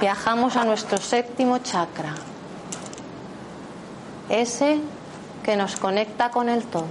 [0.00, 2.16] viajamos a nuestro séptimo chakra,
[4.28, 4.80] ese
[5.44, 6.86] que nos conecta con el todo,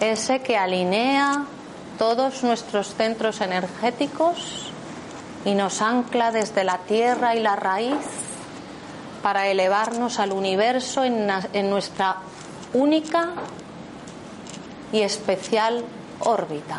[0.00, 1.44] ese que alinea
[1.98, 4.70] todos nuestros centros energéticos
[5.44, 7.96] y nos ancla desde la tierra y la raíz
[9.22, 12.16] para elevarnos al universo en, nuestra
[12.74, 13.30] única
[14.92, 15.84] y especial
[16.20, 16.78] órbita.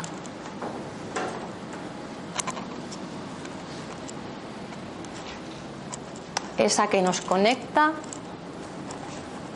[6.58, 7.92] esa que nos conecta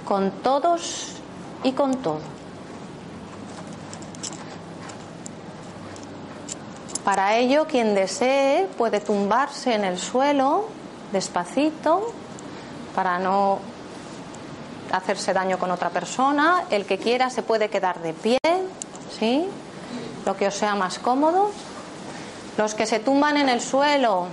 [0.04, 1.16] con todos
[1.64, 2.41] y con todo.
[7.04, 10.66] Para ello, quien desee puede tumbarse en el suelo
[11.12, 12.12] despacito
[12.94, 13.58] para no
[14.92, 16.64] hacerse daño con otra persona.
[16.70, 18.38] El que quiera se puede quedar de pie,
[19.18, 19.46] ¿sí?
[20.24, 21.50] Lo que os sea más cómodo.
[22.56, 24.26] Los que se tumban en el suelo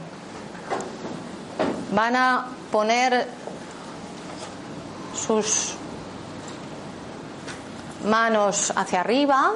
[1.94, 3.28] van a poner
[5.16, 5.74] sus
[8.06, 9.54] manos hacia arriba.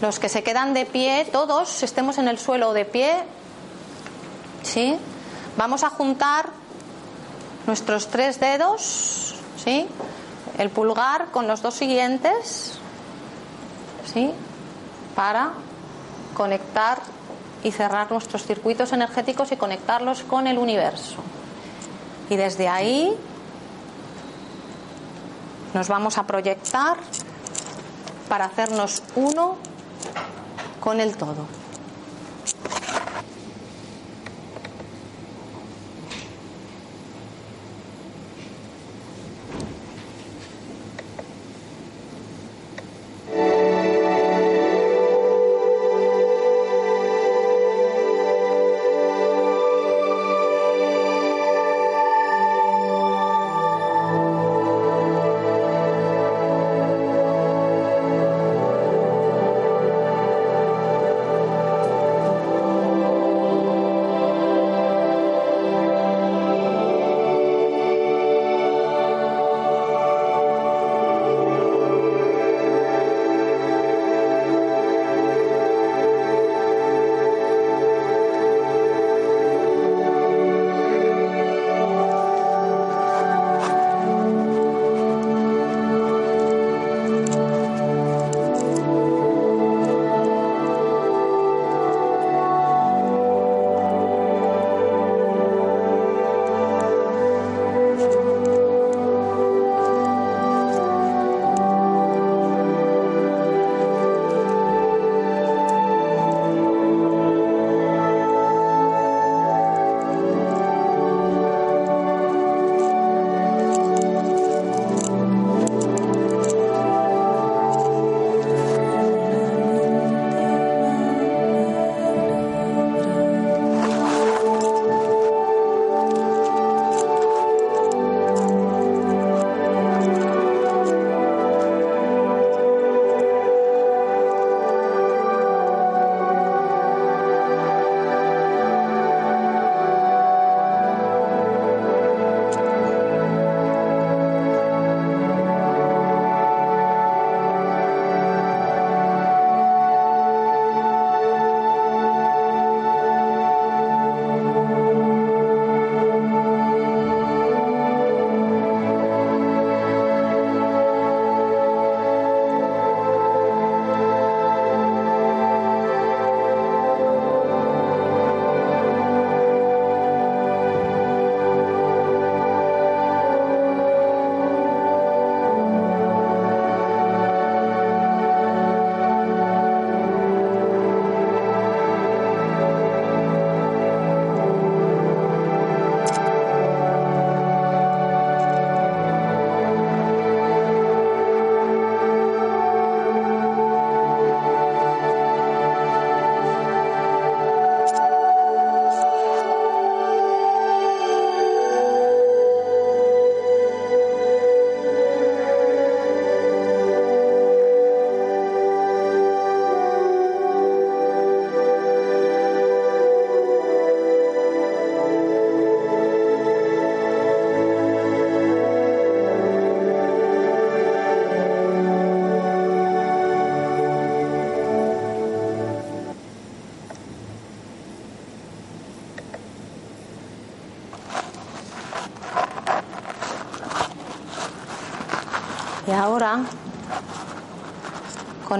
[0.00, 3.14] Los que se quedan de pie, todos estemos en el suelo de pie,
[4.62, 4.98] ¿sí?
[5.56, 6.50] Vamos a juntar
[7.66, 9.88] nuestros tres dedos, ¿sí?
[10.58, 12.72] El pulgar con los dos siguientes,
[14.12, 14.30] ¿sí?
[15.14, 15.52] Para
[16.34, 17.00] conectar
[17.62, 21.16] y cerrar nuestros circuitos energéticos y conectarlos con el universo.
[22.28, 23.16] Y desde ahí
[25.72, 26.98] nos vamos a proyectar
[28.28, 29.56] para hacernos uno
[30.80, 31.46] con el todo.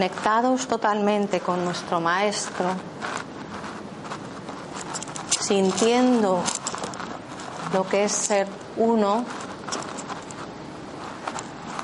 [0.07, 2.67] Conectados totalmente con nuestro Maestro,
[5.41, 6.41] sintiendo
[7.73, 8.47] lo que es ser
[8.77, 9.25] uno,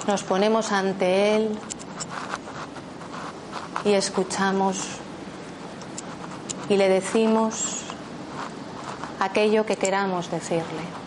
[0.07, 1.59] nos ponemos ante Él
[3.85, 4.77] y escuchamos
[6.69, 7.81] y le decimos
[9.19, 11.02] aquello que queramos decirle.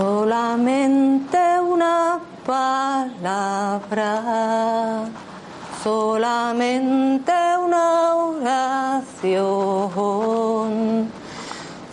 [0.00, 4.08] Solamente una palabra,
[5.84, 7.32] solamente
[7.62, 9.12] una oración.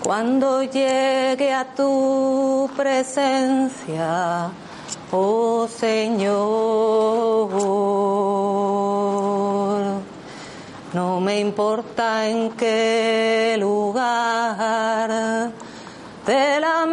[0.01, 4.51] Cuando llegue a tu presencia,
[5.11, 6.29] oh Señor,
[10.93, 15.51] no me importa en qué lugar
[16.25, 16.85] de la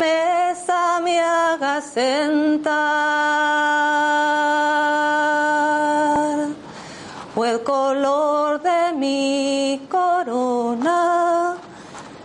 [1.95, 2.75] sentar,
[7.37, 11.57] o el color de mi corona,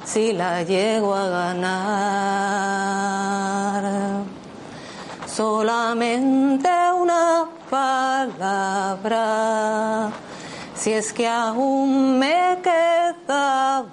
[0.04, 1.84] si la llego a ganar.
[5.28, 6.70] Solamente
[7.00, 9.22] una palabra,
[10.74, 13.84] si es que aún me queda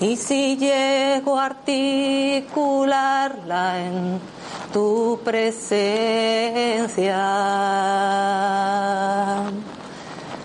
[0.00, 2.44] y si llego a articularla
[3.84, 4.18] en
[4.72, 7.16] tu presencia,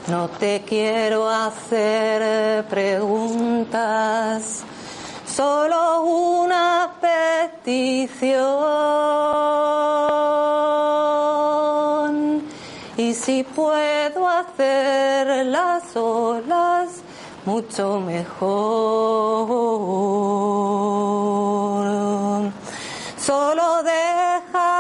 [0.08, 4.64] no te quiero hacer preguntas,
[5.26, 8.16] solo una petición.
[12.98, 17.05] Y si puedo hacerlas solas,
[17.46, 18.46] mucho mejor.
[23.18, 24.75] Solo déjame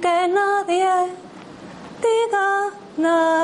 [0.00, 0.92] que nadie
[2.04, 2.50] diga
[2.96, 3.40] nada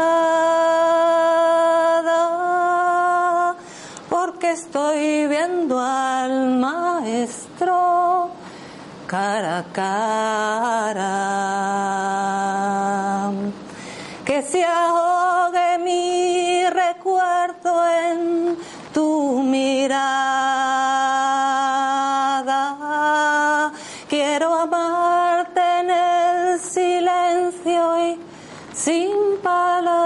[4.08, 8.30] porque estoy viendo al maestro
[9.06, 11.12] cara a cara.
[14.24, 18.58] Que se ahogue mi recuerdo en
[18.92, 20.65] tu mirada
[28.76, 29.96] sin palabras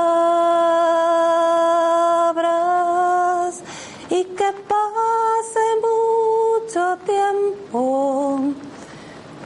[4.08, 8.40] y que pase mucho tiempo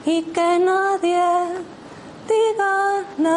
[0.04, 1.24] y que nadie
[2.28, 3.32] diga nada,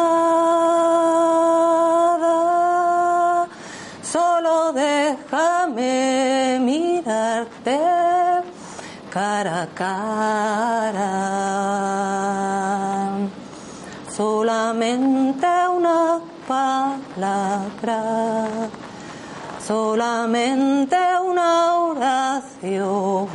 [4.02, 7.80] solo déjame mirarte
[9.10, 10.67] cara a cara.
[19.66, 23.28] Solamente una oración.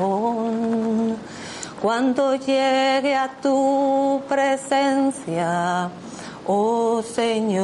[1.82, 5.90] Cuando llegue a tu presencia,
[6.48, 7.64] oh Señor,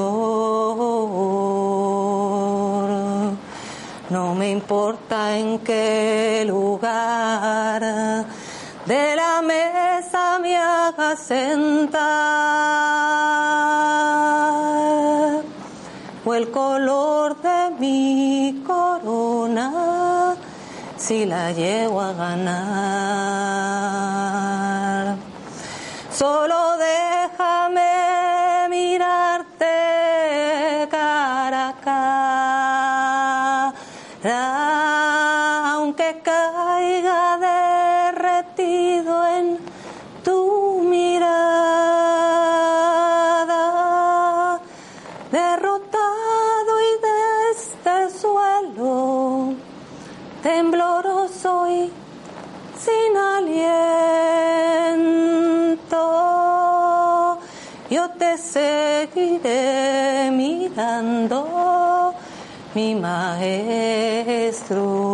[4.09, 7.81] no me importa en qué lugar
[8.85, 12.98] de la mesa me hagas sentar
[16.51, 20.35] color de mi corona
[20.97, 22.49] si la llego a ganar.
[26.11, 26.77] Solo
[63.09, 65.08] maestro.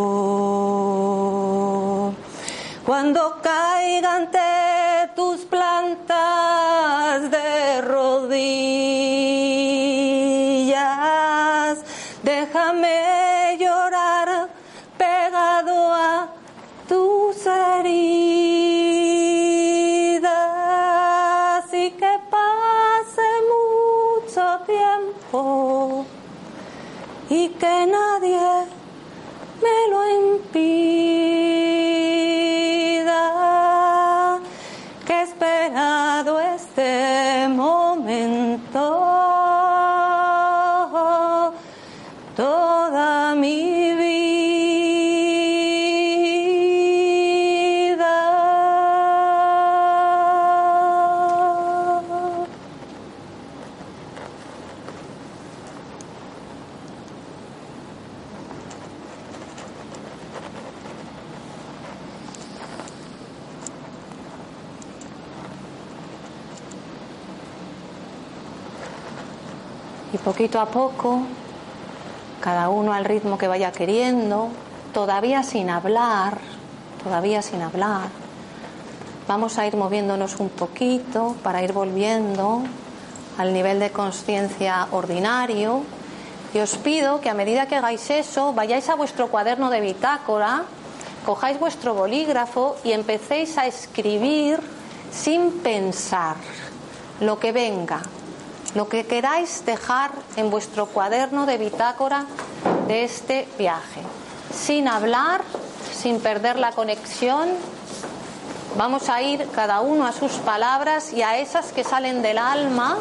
[27.58, 28.66] Que nadie
[29.62, 31.05] me lo impida.
[70.12, 71.22] Y poquito a poco,
[72.40, 74.50] cada uno al ritmo que vaya queriendo,
[74.92, 76.38] todavía sin hablar,
[77.02, 78.08] todavía sin hablar,
[79.26, 82.62] vamos a ir moviéndonos un poquito para ir volviendo
[83.38, 85.82] al nivel de conciencia ordinario.
[86.54, 90.62] Y os pido que a medida que hagáis eso, vayáis a vuestro cuaderno de bitácora,
[91.26, 94.60] cojáis vuestro bolígrafo y empecéis a escribir
[95.10, 96.36] sin pensar
[97.20, 98.00] lo que venga,
[98.76, 102.26] lo que queráis dejar en vuestro cuaderno de bitácora
[102.86, 104.02] de este viaje,
[104.54, 105.40] sin hablar,
[105.98, 107.48] sin perder la conexión.
[108.76, 112.98] Vamos a ir cada uno a sus palabras y a esas que salen del alma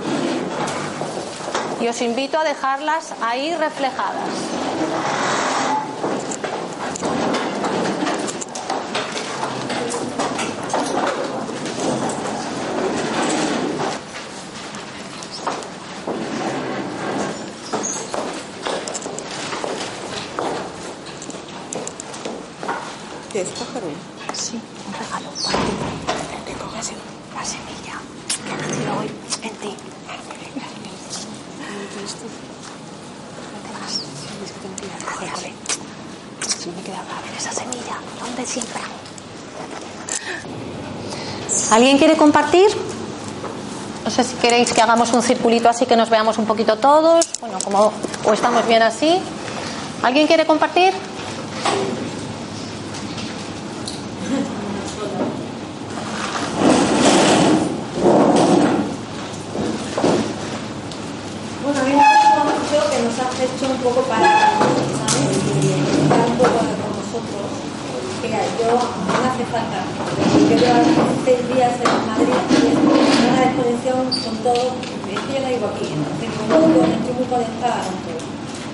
[1.81, 4.15] y os invito a dejarlas ahí reflejadas.
[23.35, 23.87] ¿Qué es pájaro?
[24.33, 24.57] Sí,
[24.87, 25.73] un regalo para ti.
[26.45, 26.93] Te coges
[27.35, 27.99] la semilla
[28.45, 29.11] que ha nacido hoy
[29.41, 29.75] en ti.
[35.19, 35.53] Gracias.
[36.47, 37.21] Sí, me queda hablar.
[37.37, 38.79] Esa semilla, ¿dónde siembra?
[41.85, 42.65] ¿Alguien quiere compartir?
[44.03, 47.27] No sé si queréis que hagamos un circulito así que nos veamos un poquito todos.
[47.39, 47.93] Bueno, como
[48.23, 49.19] o estamos bien así.
[50.01, 50.93] ¿Alguien quiere compartir?
[61.63, 65.37] Bueno, a mí me ha gustado mucho que nos has hecho un poco para, ¿sabes?
[65.61, 67.45] Y estar un poco con nosotros.
[68.23, 69.85] Mira, yo no me hace falta.
[70.49, 70.81] Yo llevo
[71.25, 74.65] seis días en Madrid y es una desconexión con todo.
[75.11, 78.21] Es que yo no vivo aquí, entonces como yo estoy muy conectada con todo.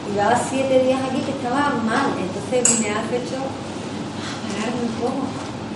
[0.08, 3.40] Y llevaba siete días aquí que estaba mal, entonces me has hecho
[4.48, 5.22] pararme un poco.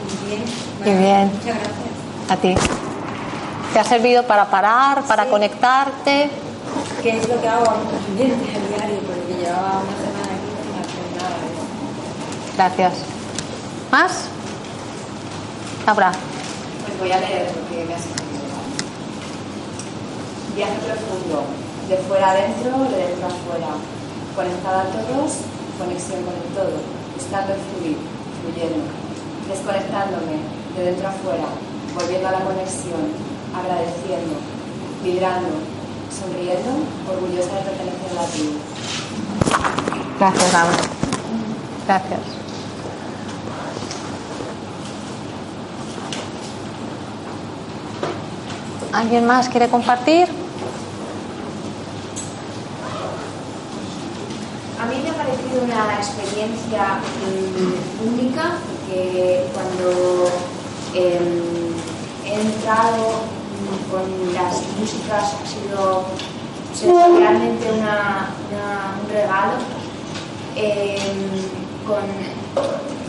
[0.06, 0.44] Muy bien.
[0.80, 1.26] Muy bien.
[1.34, 1.94] Muchas gracias.
[2.30, 2.56] A ti.
[3.74, 6.30] ¿Te ha servido para parar, para conectarte?
[7.02, 10.50] que es lo que hago a mis clientes a diario, porque llevaba una semana aquí
[10.58, 11.64] sin hacer nada de eso.
[12.58, 12.94] Gracias.
[13.92, 14.12] ¿Más?
[15.86, 16.12] Laura.
[16.12, 18.58] Pues voy a leer lo que me has escrito.
[20.56, 21.46] Viaje profundo,
[21.90, 23.72] de fuera adentro, de dentro afuera.
[24.36, 25.46] Conectada a todos,
[25.78, 26.74] conexión con el todo.
[27.14, 27.98] Buscando el fluir,
[28.42, 28.82] fluyendo.
[29.46, 30.42] Desconectándome,
[30.74, 31.54] de dentro afuera.
[31.94, 33.14] Volviendo a la conexión,
[33.60, 34.36] agradeciendo,
[35.04, 35.50] vibrando,
[36.12, 36.72] sonriendo,
[37.10, 38.60] orgullosa de pertenecer a la tribu.
[40.20, 40.78] Gracias, Laura.
[41.88, 42.20] Gracias.
[48.94, 50.30] ¿Alguien más quiere compartir?
[54.82, 58.54] A mí me ha parecido una experiencia mm, única
[58.86, 60.30] porque cuando
[60.94, 61.74] em,
[62.26, 63.35] he entrado
[63.92, 66.04] con las músicas ha sido
[67.18, 69.54] realmente un regalo
[70.56, 71.46] em,
[71.88, 72.04] con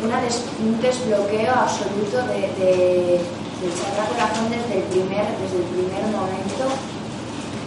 [0.04, 3.20] un desbloqueo absoluto de, de-
[3.56, 6.64] del Chakra Corazón desde el primer, desde el primer momento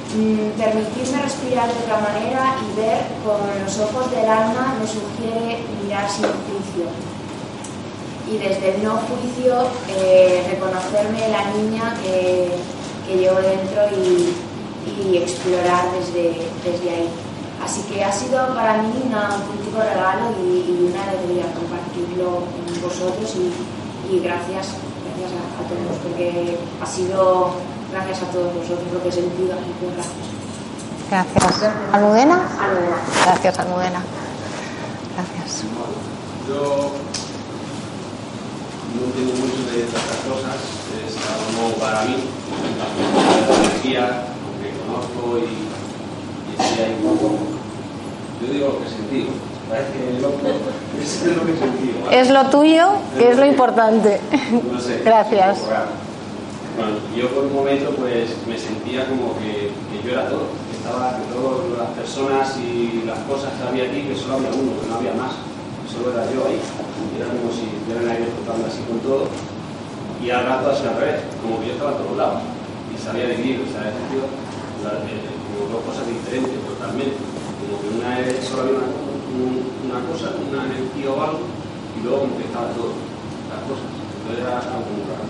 [0.10, 5.60] Mm, permitirme respirar de otra manera y ver con los ojos del alma me sugiere
[5.84, 6.90] mirar sin juicio.
[8.28, 12.50] Y desde el no juicio eh, reconocerme la niña que,
[13.10, 14.30] que llevo dentro y,
[14.86, 17.10] y explorar desde, desde ahí.
[17.66, 22.46] Así que ha sido para mí una- un auténtico regalo y, y una alegría compartirlo
[22.46, 23.52] con vosotros y,
[24.14, 27.52] y gracias, gracias a, a todos porque ha sido
[27.92, 29.54] gracias a todos vosotros lo que he sentido.
[29.58, 30.26] Así que gracias.
[31.10, 31.74] Gracias.
[31.92, 32.36] ¿Almudena?
[32.62, 32.98] Almudena.
[33.26, 34.02] Gracias, Almudena.
[35.18, 35.64] Gracias.
[36.48, 36.92] Yo
[38.96, 40.58] no entiendo mucho de estas cosas,
[41.06, 42.16] es algo para mí,
[42.80, 44.26] la energía,
[44.62, 45.70] que conozco y,
[46.58, 47.38] y un poco.
[48.42, 49.30] Yo digo lo que he sentido,
[49.70, 50.40] parece loco,
[51.02, 52.06] es lo que he sentido.
[52.06, 52.20] ¿vale?
[52.20, 52.88] Es lo tuyo
[53.20, 54.20] y es lo importante.
[54.72, 55.60] No sé, Gracias.
[56.78, 60.78] Bueno, yo por un momento pues me sentía como que, que yo era todo, que
[60.78, 64.80] estaba que todas las personas y las cosas que había aquí, que solo había uno,
[64.80, 65.36] que no había más,
[65.92, 66.60] solo era yo ahí.
[67.20, 69.28] Era como si estuvieran ahí tocando así con todo,
[70.24, 72.40] y al rato así al revés, como que yo estaba a todos lados,
[72.88, 74.24] y sabía dividir, o sea, sentido
[74.88, 77.20] la- eh, como dos cosas diferentes totalmente,
[77.60, 78.88] como que una es solo había una,
[79.36, 82.40] un- una cosa, una energía o algo, y luego como
[82.72, 82.96] todo,
[83.52, 85.28] las cosas, entonces era algo muy raro.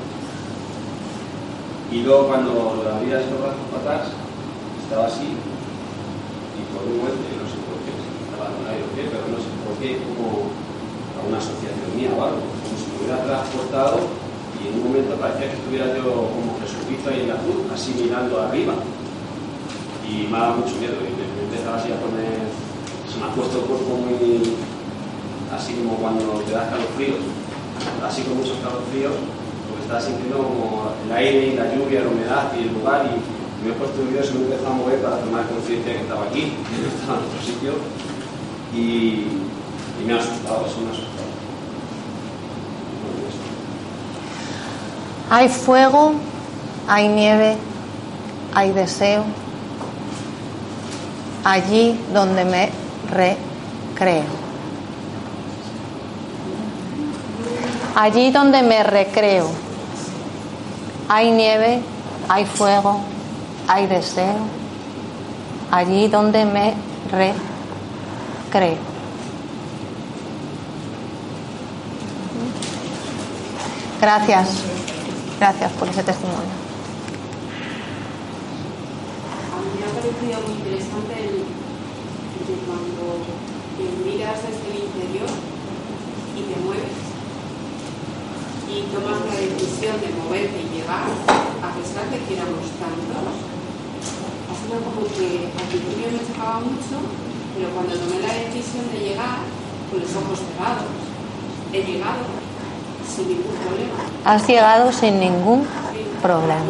[1.90, 4.14] Y luego cuando la vida se los para atrás,
[4.78, 8.92] estaba así, y por un momento, no sé por qué, estaba en un aire o
[8.94, 10.69] qué, pero no sé por qué, como
[11.28, 14.30] una asociación mía o algo, como si me hubiera transportado
[14.60, 16.04] y en un momento parecía que estuviera yo
[16.36, 18.76] como Jesucristo ahí en la cruz, así mirando arriba.
[20.04, 22.50] Y me ha dado mucho miedo, y me, empezaba así a poner,
[23.08, 24.58] se me ha puesto el cuerpo muy,
[25.54, 27.24] así como cuando te das calofríos,
[28.04, 29.16] así con muchos calofríos,
[29.70, 33.40] porque estaba sintiendo como el aire y la lluvia, la humedad y el lugar, y,
[33.60, 36.42] me he puesto nervioso y me he a mover para tomar conciencia que estaba aquí,
[36.68, 37.72] que no estaba en otro sitio,
[38.74, 39.40] y,
[40.00, 41.10] y me ha asustado, eso me ha asustado.
[45.30, 46.14] Hay fuego,
[46.88, 47.58] hay nieve,
[48.54, 49.24] hay deseo.
[51.44, 52.70] Allí donde me
[53.12, 54.24] recreo.
[57.96, 59.50] Allí donde me recreo.
[61.10, 61.82] Hay nieve,
[62.28, 63.02] hay fuego,
[63.68, 64.38] hay deseo.
[65.72, 66.74] Allí donde me
[67.12, 68.89] recreo.
[74.02, 74.64] Gracias.
[75.40, 76.56] Gracias por ese testimonio.
[79.52, 81.44] A mí me ha parecido muy interesante el,
[82.48, 83.28] que cuando
[83.76, 85.28] te miras desde el interior
[86.32, 87.00] y te mueves
[88.72, 93.36] y tomas la decisión de moverte y llegar, a pesar de que éramos tantos,
[94.48, 97.04] ha sido como que al principio me chocaba mucho,
[97.52, 99.44] pero cuando tomé la decisión de llegar,
[99.92, 100.88] con los ojos cerrados,
[101.74, 102.39] he llegado
[103.10, 103.94] sin ningún problema.
[104.26, 105.66] Has llegado sin ningún
[106.22, 106.62] problema.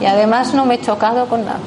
[0.00, 1.60] Y además no me he chocado con nada.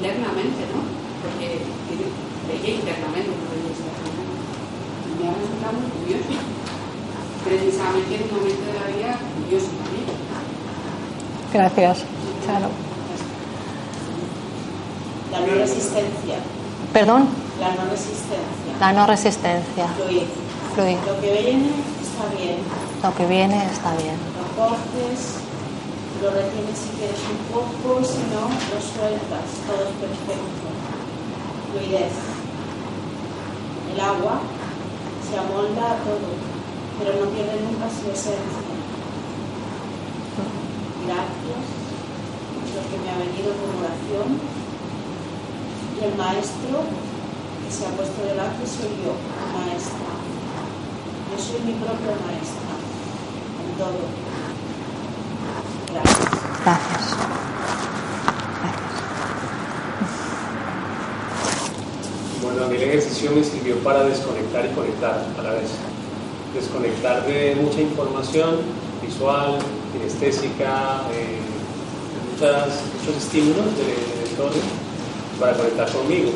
[0.00, 0.80] internamente, ¿no?
[1.22, 1.60] Porque
[2.48, 4.24] veía internamente, no veía externamente.
[5.04, 6.40] Y me ha resultado muy curioso.
[7.44, 10.08] Precisamente en un momento de la vida curioso también.
[11.52, 12.04] Gracias.
[12.46, 12.68] Charo.
[15.32, 16.36] La no resistencia.
[16.92, 17.28] Perdón,
[17.60, 18.59] La no resistencia.
[18.80, 19.86] La no resistencia.
[19.88, 20.26] Fluir.
[20.74, 20.98] Fluir.
[21.06, 21.68] Lo que viene
[22.00, 22.58] está bien.
[23.02, 24.16] Lo que viene está bien.
[24.40, 25.36] Lo coges,
[26.22, 29.46] lo retienes si quieres un poco, si no, lo sueltas.
[29.68, 30.68] Todo es perfecto.
[31.70, 32.16] Fluidez.
[33.92, 34.40] El agua
[35.28, 36.32] se amolda a todo,
[36.98, 38.64] pero no pierde nunca su esencia.
[41.04, 41.62] Gracias.
[42.70, 44.40] Lo que me ha venido como oración.
[46.00, 47.10] Y el maestro
[47.70, 49.14] se ha puesto delante soy yo,
[49.54, 50.10] maestra.
[51.30, 52.70] Yo soy mi propia maestra
[53.62, 54.02] en todo.
[55.92, 56.28] Gracias.
[56.64, 57.16] Gracias.
[62.42, 65.70] Bueno, a mí el ejercicio me sirvió para desconectar y conectar a la vez.
[66.54, 68.56] Desconectar de mucha información
[69.00, 69.58] visual,
[69.92, 71.38] kinestésica, eh,
[72.32, 74.60] muchas, muchos estímulos del del entorno
[75.38, 76.32] para conectar conmigo.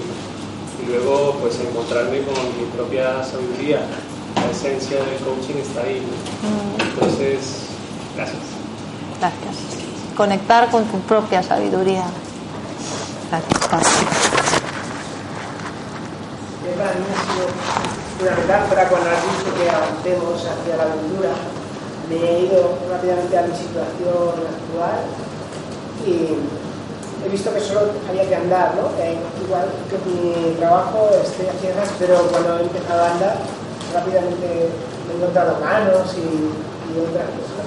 [0.82, 3.80] Y luego, pues, encontrarme con mi propia sabiduría.
[4.36, 6.02] La esencia del coaching está ahí.
[6.02, 6.84] ¿no?
[6.84, 7.68] Entonces,
[8.16, 8.42] gracias.
[9.20, 9.54] Gracias.
[10.16, 12.04] Conectar con tu propia sabiduría.
[13.30, 13.54] Gracias.
[16.76, 17.46] para mí ha sido
[18.20, 21.30] una metáfora cuando has dicho que avancemos hacia la aventura.
[22.08, 25.00] Me he ido rápidamente a mi situación actual
[26.06, 26.36] y
[27.24, 28.90] he visto que solo había que andar, ¿no?
[29.44, 33.36] Igual que mi trabajo estoy a ciegas, pero cuando he empezado a andar,
[33.94, 34.68] rápidamente
[35.06, 36.52] me he encontrado manos y,
[36.92, 37.66] y otras cosas.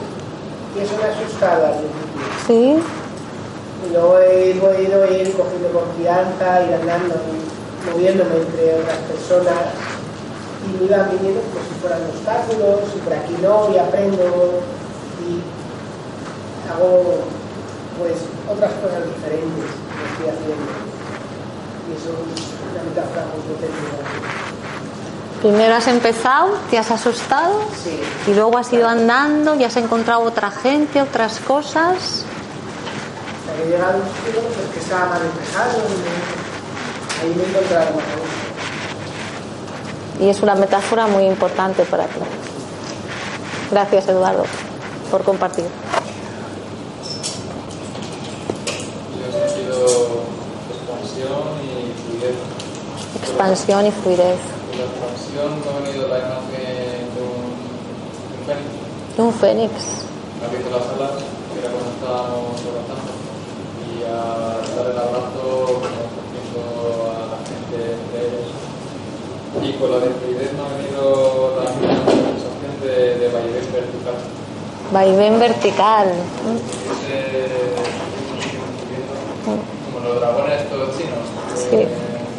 [0.75, 2.27] Y eso me ha asustado al principio.
[2.45, 2.83] Sí.
[3.87, 7.15] Y luego he podido ir cogiendo confianza, ir andando,
[7.91, 9.73] moviéndome entre otras personas
[10.65, 14.23] y me iban viniendo pues si fueran obstáculos, y por aquí no, y aprendo,
[15.23, 15.39] y
[16.69, 17.23] hago
[17.97, 20.71] pues otras cosas diferentes que estoy haciendo.
[21.87, 22.41] Y eso es
[22.71, 23.97] una metáfora muy técnica.
[25.41, 27.99] Primero has empezado, te has asustado Sí.
[28.27, 32.25] y luego has ido andando y has encontrado otra gente, otras cosas.
[33.39, 37.43] Hasta que he llegado a un sitio pues, que estaba más despejado, y ahí me
[37.43, 38.03] he encontrado más.
[40.19, 42.19] Y es una metáfora muy importante para ti.
[43.69, 44.43] Gracias, Eduardo,
[45.11, 45.65] por compartir.
[49.15, 49.85] Yo he sentido
[50.71, 52.35] expansión y fluidez.
[53.37, 54.41] Expansión y fluidez.
[54.73, 57.53] La expansión me ha venido la imagen de un,
[59.13, 59.77] de un fénix.
[59.77, 60.01] Fénix.
[60.41, 61.21] abriendo las alas,
[61.53, 63.13] que era cuando estábamos abrazando.
[63.85, 67.77] Y al dar el abrazo, como cogiendo a la gente
[68.09, 68.49] de ellos.
[69.61, 74.17] Y con la de fluidez me ha venido la sensación de, de vaivén vertical.
[74.91, 76.09] Vaivén vertical.
[76.09, 77.53] Ese,
[79.45, 81.29] como los dragones estos chinos.
[81.53, 81.85] Sí.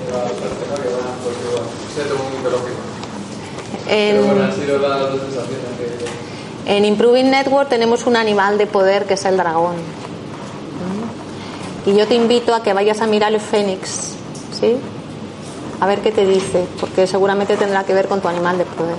[0.08, 1.14] Que, iba al vertical, que van,
[1.48, 1.66] igual.
[1.90, 2.78] Ese es muy mitológico.
[3.88, 5.66] En- Pero bueno, han sido las dos sensaciones
[6.64, 6.76] que...
[6.76, 9.76] En Improving Network tenemos un animal de poder que es el dragón.
[11.86, 14.12] Y yo te invito a que vayas a mirar el fénix,
[14.60, 14.76] ¿sí?
[15.80, 18.96] A ver qué te dice, porque seguramente tendrá que ver con tu animal de poder.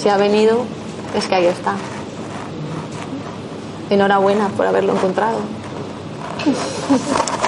[0.00, 0.64] Si ha venido,
[1.16, 1.74] es que ahí está.
[3.90, 5.38] Enhorabuena por haberlo encontrado.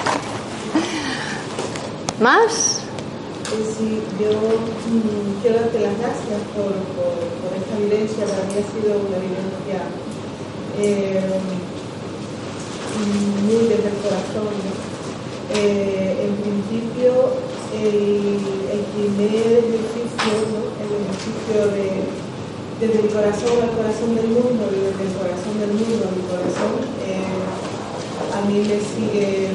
[2.22, 2.78] ¿Más?
[3.50, 8.22] Sí, yo mm, quiero darte las gracias por, esta vivencia.
[8.30, 9.90] Para mí ha sido una vivencia
[10.78, 11.18] eh,
[13.42, 14.54] muy desde el corazón.
[15.50, 17.42] Eh, en principio,
[17.74, 18.38] el,
[18.70, 22.06] el primer ejercicio, el ejercicio de,
[22.78, 26.86] desde el corazón al corazón del mundo desde el corazón del mundo a mi corazón,
[27.02, 27.42] eh,
[28.30, 29.50] a mí me sigue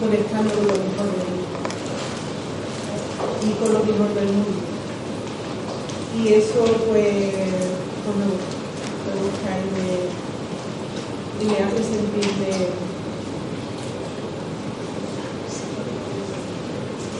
[0.00, 1.42] conectando con lo mejor de mí
[3.42, 4.60] y con lo mejor del mundo.
[6.16, 8.56] Y eso pues, pues me gusta,
[9.06, 9.86] me gusta y me,
[11.40, 12.52] y me hace sentirme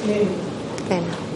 [0.05, 0.31] pleno,
[0.87, 1.29] pleno.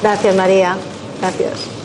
[0.00, 0.76] Gracias, María.
[1.20, 1.77] Gracias.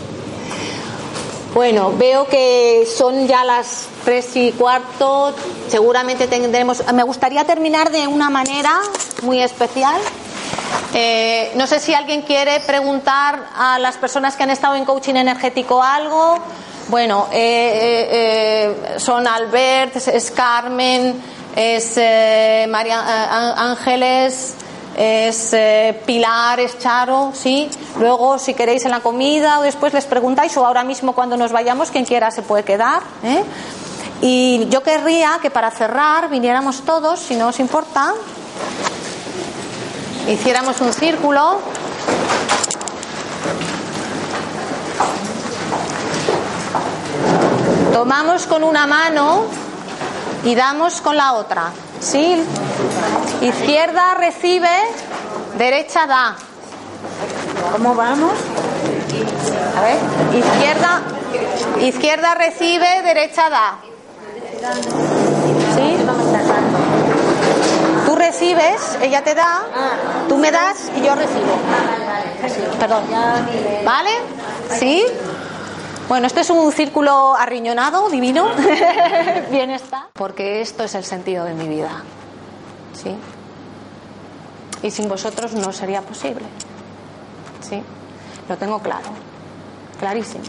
[1.54, 5.36] Bueno, veo que son ya las tres y cuarto.
[5.68, 6.84] Seguramente tendremos.
[6.94, 8.80] Me gustaría terminar de una manera
[9.22, 9.96] muy especial.
[10.96, 15.16] Eh, no sé si alguien quiere preguntar a las personas que han estado en coaching
[15.16, 16.40] energético algo.
[16.90, 17.38] Bueno, eh,
[18.12, 21.22] eh, eh, son Albert, es- Carmen,
[21.56, 24.56] es eh, María Ángeles,
[24.96, 27.70] es eh, Pilar, es Charo, ¿sí?
[28.00, 31.52] Luego, si queréis en la comida o después les preguntáis, o ahora mismo cuando nos
[31.52, 33.02] vayamos, quien quiera se puede quedar.
[33.24, 33.44] ¿eh?
[34.22, 38.14] Y yo querría que para cerrar viniéramos todos, si no os importa,
[40.28, 41.60] hiciéramos un círculo.
[47.92, 49.46] Tomamos con una mano
[50.44, 51.72] y damos con la otra.
[52.04, 52.44] ¿Sí?
[53.42, 54.70] Izquierda recibe,
[55.58, 56.36] derecha da.
[57.72, 58.34] ¿Cómo vamos?
[59.78, 59.98] A ver,
[60.38, 61.02] izquierda,
[61.80, 63.78] izquierda recibe, derecha da.
[65.76, 65.98] ¿Sí?
[68.06, 69.62] Tú recibes, ella te da,
[70.28, 71.58] tú me das y yo recibo.
[72.80, 73.04] Perdón.
[73.86, 74.12] ¿Vale?
[74.78, 75.06] ¿Sí?
[76.10, 78.48] Bueno, esto es un círculo arriñonado, divino.
[79.52, 80.10] Bien está.
[80.14, 82.04] Porque esto es el sentido de mi vida.
[82.94, 83.16] ¿Sí?
[84.82, 86.46] Y sin vosotros no sería posible.
[87.62, 87.82] ¿Sí?
[88.50, 89.08] Lo tengo claro.
[90.00, 90.44] Clarísimo.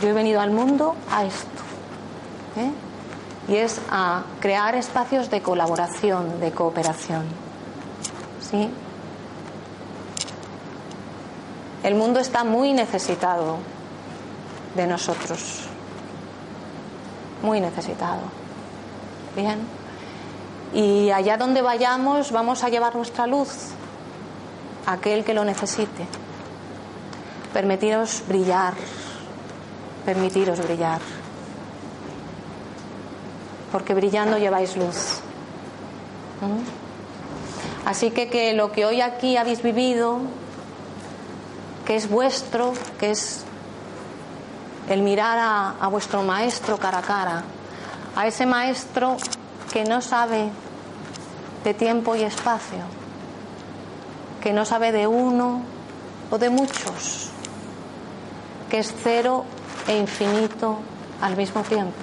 [0.00, 1.62] Yo he venido al mundo a esto.
[2.56, 2.72] ¿eh?
[3.52, 7.24] Y es a crear espacios de colaboración, de cooperación.
[8.40, 8.70] ¿Sí?
[11.82, 13.58] El mundo está muy necesitado
[14.74, 15.60] de nosotros.
[17.42, 18.22] Muy necesitado.
[19.36, 19.58] Bien.
[20.72, 23.70] Y allá donde vayamos vamos a llevar nuestra luz
[24.86, 26.06] a aquel que lo necesite.
[27.52, 28.74] Permitiros brillar.
[30.04, 31.00] Permitiros brillar.
[33.70, 35.20] Porque brillando lleváis luz.
[36.40, 36.84] ¿Mm?
[37.88, 40.20] Así que que lo que hoy aquí habéis vivido,
[41.84, 43.44] que es vuestro, que es
[44.88, 47.42] el mirar a, vuestro maestro cara a cara,
[48.16, 49.16] a ese maestro
[49.72, 50.50] que no sabe
[51.64, 52.84] de tiempo y espacio,
[54.42, 55.62] que no sabe de uno
[56.30, 57.30] o de muchos,
[58.70, 59.44] que es cero
[59.88, 60.78] e infinito
[61.20, 61.94] al mismo tiempo,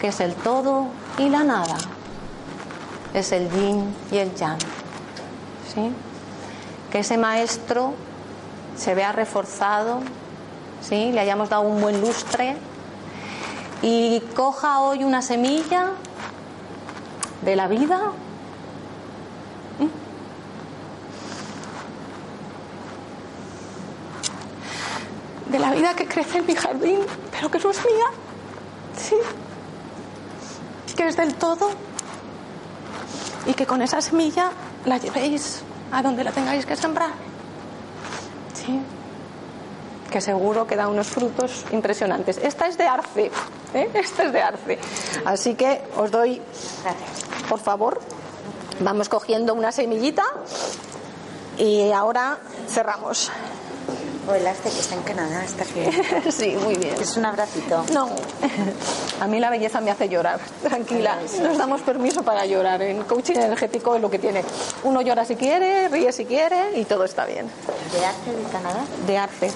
[0.00, 1.76] que es el todo y la nada,
[3.14, 4.58] es el yin y el yang.
[5.74, 5.90] ¿sí?
[6.92, 7.94] Que ese maestro
[8.76, 10.00] se vea reforzado,
[10.80, 11.12] ¿sí?
[11.12, 12.56] le hayamos dado un buen lustre
[13.82, 15.92] y coja hoy una semilla
[17.42, 18.12] de la vida.
[19.78, 19.88] ¿Mm?
[25.50, 27.00] De la vida que crece en mi jardín,
[27.30, 28.06] pero que no es mía.
[28.96, 29.16] Sí.
[30.96, 31.70] Que es del todo.
[33.46, 34.50] Y que con esa semilla
[34.84, 37.10] la llevéis a donde la tengáis que sembrar.
[38.52, 38.80] Sí.
[40.10, 42.38] Que seguro que da unos frutos impresionantes.
[42.38, 43.30] Esta es de arce.
[43.74, 43.88] ¿eh?
[43.94, 44.78] Esta es de arce.
[45.24, 46.42] Así que os doy,
[47.48, 48.00] por favor,
[48.80, 50.24] vamos cogiendo una semillita
[51.58, 52.38] y ahora
[52.68, 53.30] cerramos.
[54.28, 56.30] O el arce que está en Canadá, está aquí.
[56.30, 56.94] sí, muy bien.
[57.00, 57.84] Es un abracito.
[57.92, 58.10] No,
[59.20, 60.38] a mí la belleza me hace llorar.
[60.62, 62.82] Tranquila, nos damos permiso para llorar.
[62.82, 64.44] En coaching energético es lo que tiene.
[64.84, 67.46] Uno llora si quiere, ríe si quiere y todo está bien.
[67.92, 68.84] ¿De arce de Canadá?
[69.06, 69.50] De arce.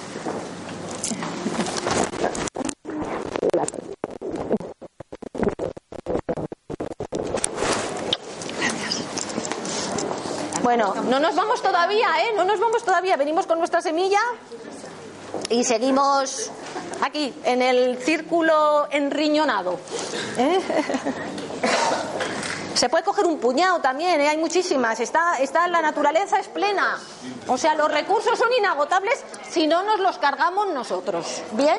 [10.77, 12.33] Bueno, no nos vamos todavía, ¿eh?
[12.35, 13.17] No nos vamos todavía.
[13.17, 14.19] Venimos con nuestra semilla
[15.49, 16.51] y seguimos
[17.01, 19.79] aquí, en el círculo enriñonado.
[20.37, 20.61] ¿eh?
[22.75, 24.29] Se puede coger un puñado también, ¿eh?
[24.29, 24.99] hay muchísimas.
[24.99, 26.99] Está, está, la naturaleza es plena.
[27.47, 31.43] O sea, los recursos son inagotables si no nos los cargamos nosotros.
[31.53, 31.79] ¿Bien?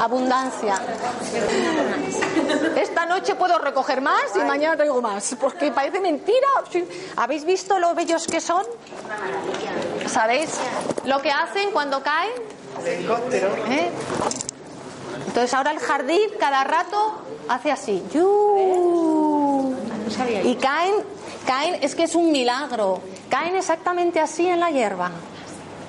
[0.00, 0.80] Abundancia.
[2.76, 5.34] Esta noche puedo recoger más y mañana traigo más.
[5.40, 6.48] Porque parece mentira.
[7.16, 8.64] ¿Habéis visto lo bellos que son?
[10.06, 10.50] ¿Sabéis
[11.04, 12.32] lo que hacen cuando caen?
[12.84, 13.90] ¿Eh?
[15.26, 17.16] Entonces ahora el jardín cada rato
[17.48, 18.04] hace así.
[18.12, 19.23] ¡Yu!
[20.44, 20.94] Y caen,
[21.46, 23.00] caen, es que es un milagro.
[23.28, 25.10] Caen exactamente así en la hierba.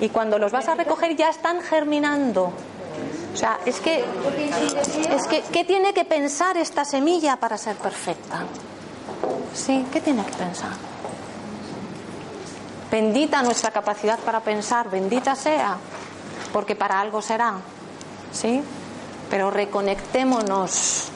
[0.00, 2.52] Y cuando los vas a recoger ya están germinando.
[3.32, 4.04] O sea, es que,
[5.10, 8.44] es que, ¿qué tiene que pensar esta semilla para ser perfecta?
[9.52, 10.70] Sí, ¿qué tiene que pensar?
[12.90, 15.76] Bendita nuestra capacidad para pensar, bendita sea,
[16.52, 17.56] porque para algo será.
[18.32, 18.62] ¿Sí?
[19.28, 21.08] Pero reconectémonos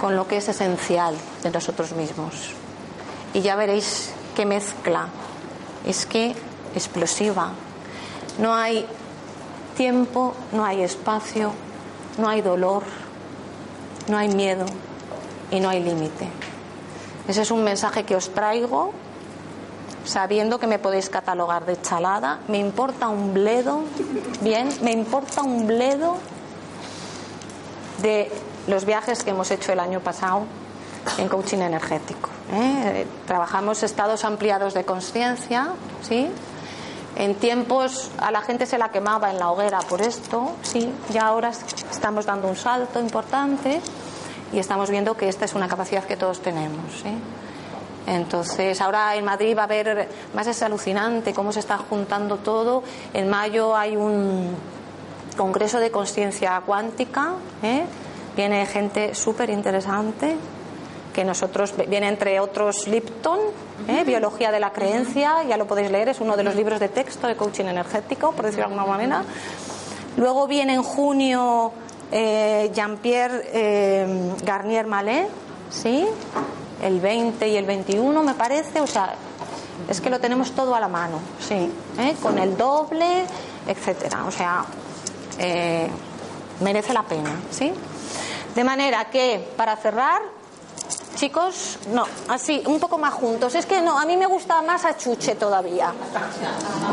[0.00, 1.16] con lo que es esencial
[1.50, 2.52] nosotros mismos.
[3.34, 5.08] Y ya veréis qué mezcla.
[5.86, 6.34] Es que
[6.74, 7.50] explosiva.
[8.38, 8.86] No hay
[9.76, 11.52] tiempo, no hay espacio,
[12.18, 12.82] no hay dolor,
[14.08, 14.66] no hay miedo
[15.50, 16.28] y no hay límite.
[17.28, 18.92] Ese es un mensaje que os traigo
[20.04, 22.40] sabiendo que me podéis catalogar de chalada.
[22.48, 23.82] Me importa un bledo,
[24.40, 26.16] bien, me importa un bledo
[28.02, 28.30] de
[28.66, 30.44] los viajes que hemos hecho el año pasado
[31.18, 32.28] en coaching energético.
[32.52, 33.06] ¿eh?
[33.26, 35.68] Trabajamos estados ampliados de conciencia,
[36.02, 36.28] ¿sí?
[37.16, 41.28] En tiempos a la gente se la quemaba en la hoguera por esto, sí, ya
[41.28, 41.50] ahora
[41.90, 43.80] estamos dando un salto importante
[44.52, 46.92] y estamos viendo que esta es una capacidad que todos tenemos.
[47.02, 47.08] ¿sí?
[48.06, 52.82] Entonces, ahora en Madrid va a haber, más es alucinante cómo se está juntando todo.
[53.14, 54.54] En mayo hay un
[55.36, 57.84] congreso de conciencia cuántica, ¿eh?
[58.36, 60.36] viene gente súper interesante,
[61.16, 63.38] que nosotros, viene entre otros Lipton,
[63.88, 64.04] ¿eh?
[64.04, 67.26] Biología de la Creencia, ya lo podéis leer, es uno de los libros de texto
[67.26, 69.24] de coaching energético, por decirlo de alguna manera.
[70.18, 71.72] Luego viene en junio
[72.12, 75.26] eh, Jean-Pierre eh, Garnier Mallet,
[75.70, 76.06] ¿sí?
[76.82, 79.14] el 20 y el 21 me parece, o sea,
[79.88, 81.72] es que lo tenemos todo a la mano, sí,
[82.20, 83.24] con el doble,
[83.66, 84.66] etcétera, o sea,
[86.60, 87.72] merece la pena, ¿sí?
[88.54, 90.35] De manera que, para cerrar,
[91.16, 94.84] chicos, no, así, un poco más juntos, es que no, a mí me gusta más
[94.84, 95.92] achuche todavía,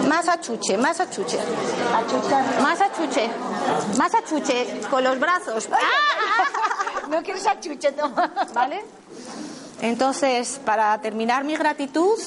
[0.07, 1.37] más achuche, más achuche,
[2.61, 3.29] más achuche,
[3.97, 5.69] más achuche, con los brazos,
[7.09, 8.31] No quieres achuche, toma.
[8.53, 8.83] ¿vale?
[9.81, 12.17] Entonces, para terminar mi gratitud,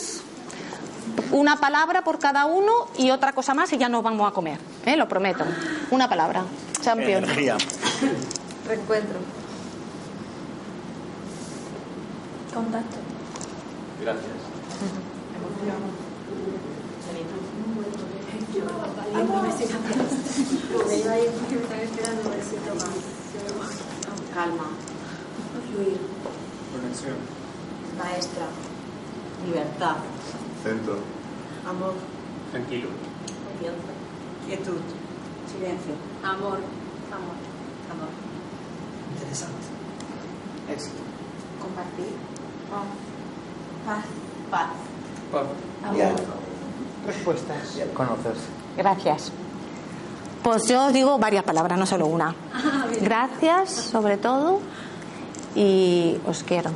[1.32, 4.58] una palabra por cada uno y otra cosa más y ya nos vamos a comer,
[4.84, 4.96] ¿eh?
[4.96, 5.44] lo prometo.
[5.90, 6.44] Una palabra.
[6.80, 7.24] Champion.
[7.24, 7.56] Energía.
[8.66, 9.18] Reencuentro.
[12.56, 12.96] Contacto.
[14.00, 14.32] Gracias.
[24.32, 24.68] Calma.
[25.70, 25.98] Fluir.
[26.72, 27.16] Conexión.
[27.98, 28.46] Maestra.
[29.44, 29.96] Libertad.
[30.62, 30.98] Centro.
[31.68, 31.92] Amor.
[32.52, 32.88] Tranquilo.
[33.50, 33.92] Confianza.
[34.46, 34.80] Quietud.
[35.52, 35.94] Silencio.
[36.22, 36.60] Amor.
[37.12, 37.36] Amor.
[37.92, 38.08] Amor.
[39.12, 39.66] Interesante.
[40.72, 41.02] Éxito.
[41.60, 42.35] Compartir.
[43.86, 44.04] Paz.
[44.50, 44.68] Paz.
[45.96, 46.12] Ya.
[47.06, 47.78] Respuestas.
[47.94, 48.46] Conocerse.
[48.76, 49.32] Gracias.
[50.42, 52.34] Pues yo digo varias palabras, no solo una.
[53.00, 54.60] Gracias, sobre todo,
[55.54, 56.70] y os quiero.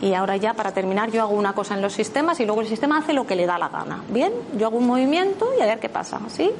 [0.00, 2.68] Y ahora ya, para terminar, yo hago una cosa en los sistemas y luego el
[2.68, 4.02] sistema hace lo que le da la gana.
[4.08, 6.50] Bien, yo hago un movimiento y a ver qué pasa, ¿sí?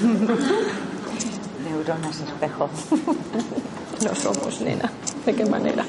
[1.64, 2.70] Neuronas espejo.
[4.02, 4.90] No somos, nena.
[5.26, 5.84] ¿De qué manera?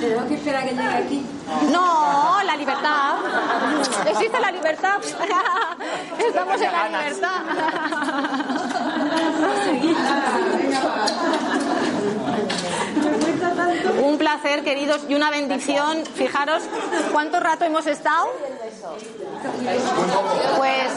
[0.00, 1.26] Tenemos que esperar a que llegue aquí.
[1.72, 3.18] No, la libertad.
[4.06, 4.98] Existe la libertad.
[6.18, 7.42] Estamos en la libertad.
[14.02, 16.04] Un placer, queridos, y una bendición.
[16.14, 16.64] Fijaros
[17.12, 18.26] cuánto rato hemos estado.
[20.56, 20.88] Pues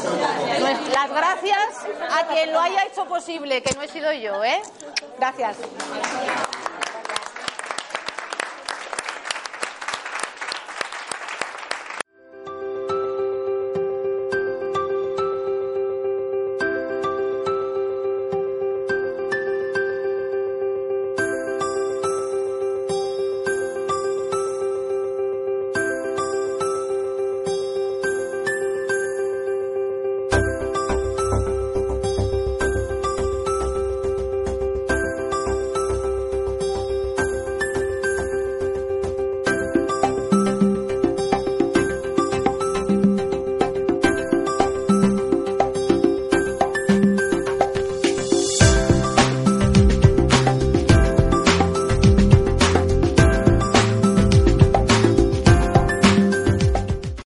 [0.62, 1.58] pues, las gracias
[2.12, 4.62] a quien lo haya hecho posible, que no he sido yo, ¿eh?
[5.18, 5.58] Gracias.